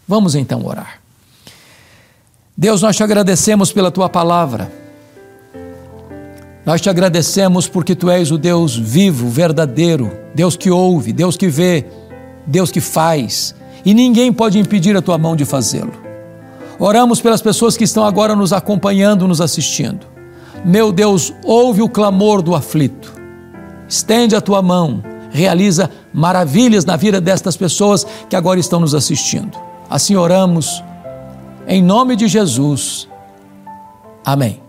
Vamos 0.06 0.34
então 0.34 0.66
orar. 0.66 0.97
Deus, 2.60 2.82
nós 2.82 2.96
te 2.96 3.04
agradecemos 3.04 3.70
pela 3.70 3.88
tua 3.88 4.08
palavra. 4.08 4.68
Nós 6.66 6.80
te 6.80 6.90
agradecemos 6.90 7.68
porque 7.68 7.94
tu 7.94 8.10
és 8.10 8.32
o 8.32 8.36
Deus 8.36 8.76
vivo, 8.76 9.28
verdadeiro, 9.28 10.10
Deus 10.34 10.56
que 10.56 10.68
ouve, 10.68 11.12
Deus 11.12 11.36
que 11.36 11.46
vê, 11.46 11.86
Deus 12.44 12.72
que 12.72 12.80
faz, 12.80 13.54
e 13.84 13.94
ninguém 13.94 14.32
pode 14.32 14.58
impedir 14.58 14.96
a 14.96 15.00
tua 15.00 15.16
mão 15.16 15.36
de 15.36 15.44
fazê-lo. 15.44 15.92
Oramos 16.80 17.20
pelas 17.20 17.40
pessoas 17.40 17.76
que 17.76 17.84
estão 17.84 18.04
agora 18.04 18.34
nos 18.34 18.52
acompanhando, 18.52 19.28
nos 19.28 19.40
assistindo. 19.40 20.04
Meu 20.64 20.90
Deus, 20.90 21.32
ouve 21.44 21.80
o 21.80 21.88
clamor 21.88 22.42
do 22.42 22.56
aflito. 22.56 23.14
Estende 23.88 24.34
a 24.34 24.40
tua 24.40 24.60
mão, 24.60 25.00
realiza 25.30 25.88
maravilhas 26.12 26.84
na 26.84 26.96
vida 26.96 27.20
destas 27.20 27.56
pessoas 27.56 28.04
que 28.28 28.34
agora 28.34 28.58
estão 28.58 28.80
nos 28.80 28.96
assistindo. 28.96 29.56
Assim 29.88 30.16
oramos, 30.16 30.82
em 31.68 31.82
nome 31.82 32.16
de 32.16 32.26
Jesus. 32.26 33.06
Amém. 34.24 34.60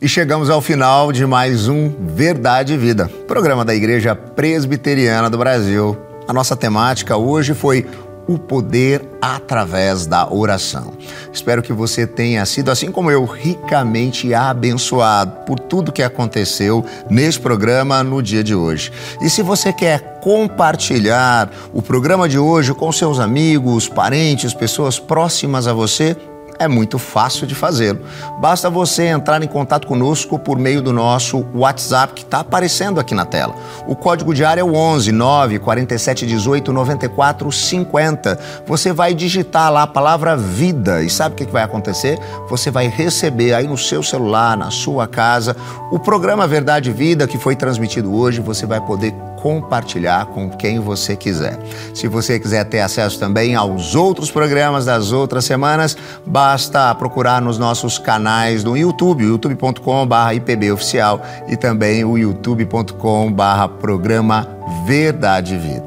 E 0.00 0.08
chegamos 0.08 0.48
ao 0.48 0.60
final 0.60 1.12
de 1.12 1.26
mais 1.26 1.68
um 1.68 1.90
Verdade 2.14 2.74
e 2.74 2.76
Vida, 2.78 3.10
programa 3.26 3.64
da 3.64 3.74
Igreja 3.74 4.14
Presbiteriana 4.14 5.28
do 5.28 5.36
Brasil. 5.36 5.96
A 6.28 6.32
nossa 6.32 6.56
temática 6.56 7.16
hoje 7.16 7.54
foi 7.54 7.86
o 8.26 8.38
poder 8.38 9.04
através 9.20 10.06
da 10.06 10.32
oração. 10.32 10.92
Espero 11.32 11.62
que 11.62 11.72
você 11.72 12.06
tenha 12.06 12.44
sido, 12.46 12.70
assim 12.70 12.90
como 12.90 13.10
eu, 13.10 13.24
ricamente 13.24 14.34
abençoado 14.34 15.44
por 15.46 15.58
tudo 15.58 15.92
que 15.92 16.02
aconteceu 16.02 16.84
neste 17.08 17.40
programa 17.40 18.02
no 18.02 18.22
dia 18.22 18.42
de 18.42 18.54
hoje. 18.54 18.92
E 19.20 19.30
se 19.30 19.42
você 19.42 19.72
quer 19.72 20.20
compartilhar 20.20 21.50
o 21.72 21.80
programa 21.80 22.28
de 22.28 22.38
hoje 22.38 22.74
com 22.74 22.90
seus 22.90 23.20
amigos, 23.20 23.88
parentes, 23.88 24.52
pessoas 24.52 24.98
próximas 24.98 25.66
a 25.66 25.72
você, 25.72 26.16
é 26.58 26.68
muito 26.68 26.98
fácil 26.98 27.46
de 27.46 27.54
fazê-lo. 27.54 28.00
Basta 28.40 28.68
você 28.70 29.04
entrar 29.04 29.42
em 29.42 29.46
contato 29.46 29.86
conosco 29.86 30.38
por 30.38 30.58
meio 30.58 30.82
do 30.82 30.92
nosso 30.92 31.44
WhatsApp 31.54 32.14
que 32.14 32.22
está 32.22 32.40
aparecendo 32.40 33.00
aqui 33.00 33.14
na 33.14 33.24
tela. 33.24 33.54
O 33.86 33.94
código 33.94 34.34
de 34.34 34.44
área 34.44 34.60
é 34.60 34.64
o 34.64 34.74
11 34.74 35.12
9 35.12 35.58
47 35.58 36.26
18 36.26 36.72
94 36.72 37.52
50. 37.52 38.38
Você 38.66 38.92
vai 38.92 39.14
digitar 39.14 39.72
lá 39.72 39.82
a 39.82 39.86
palavra 39.86 40.36
vida 40.36 41.02
e 41.02 41.10
sabe 41.10 41.34
o 41.34 41.36
que 41.36 41.52
vai 41.52 41.62
acontecer? 41.62 42.18
Você 42.48 42.70
vai 42.70 42.88
receber 42.88 43.54
aí 43.54 43.66
no 43.66 43.78
seu 43.78 44.02
celular, 44.02 44.56
na 44.56 44.70
sua 44.70 45.06
casa, 45.06 45.56
o 45.90 45.98
programa 45.98 46.46
Verdade 46.46 46.90
e 46.90 46.92
Vida 46.92 47.26
que 47.26 47.38
foi 47.38 47.56
transmitido 47.56 48.14
hoje. 48.14 48.40
Você 48.40 48.66
vai 48.66 48.80
poder 48.80 49.14
compartilhar 49.36 50.26
com 50.26 50.50
quem 50.50 50.80
você 50.80 51.16
quiser. 51.16 51.58
Se 51.94 52.08
você 52.08 52.38
quiser 52.38 52.64
ter 52.64 52.80
acesso 52.80 53.18
também 53.18 53.54
aos 53.54 53.94
outros 53.94 54.30
programas 54.30 54.84
das 54.84 55.12
outras 55.12 55.44
semanas, 55.44 55.96
basta 56.24 56.94
procurar 56.94 57.40
nos 57.40 57.58
nossos 57.58 57.98
canais 57.98 58.64
no 58.64 58.76
YouTube, 58.76 59.24
youtube.com.br 59.24 60.32
IPBOficial 60.34 61.20
e 61.48 61.56
também 61.56 62.04
o 62.04 62.16
youtube.com.br 62.18 63.68
programa 63.80 64.48
Verdade 64.86 65.56
Vida. 65.56 65.86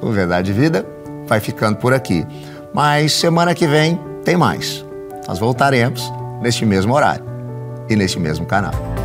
O 0.00 0.10
Verdade 0.10 0.52
Vida 0.52 0.86
vai 1.26 1.40
ficando 1.40 1.76
por 1.76 1.92
aqui. 1.92 2.26
Mas 2.72 3.12
semana 3.12 3.54
que 3.54 3.66
vem 3.66 3.98
tem 4.24 4.36
mais. 4.36 4.84
Nós 5.26 5.38
voltaremos 5.38 6.12
neste 6.40 6.64
mesmo 6.64 6.94
horário 6.94 7.24
e 7.88 7.96
neste 7.96 8.18
mesmo 8.18 8.46
canal. 8.46 8.99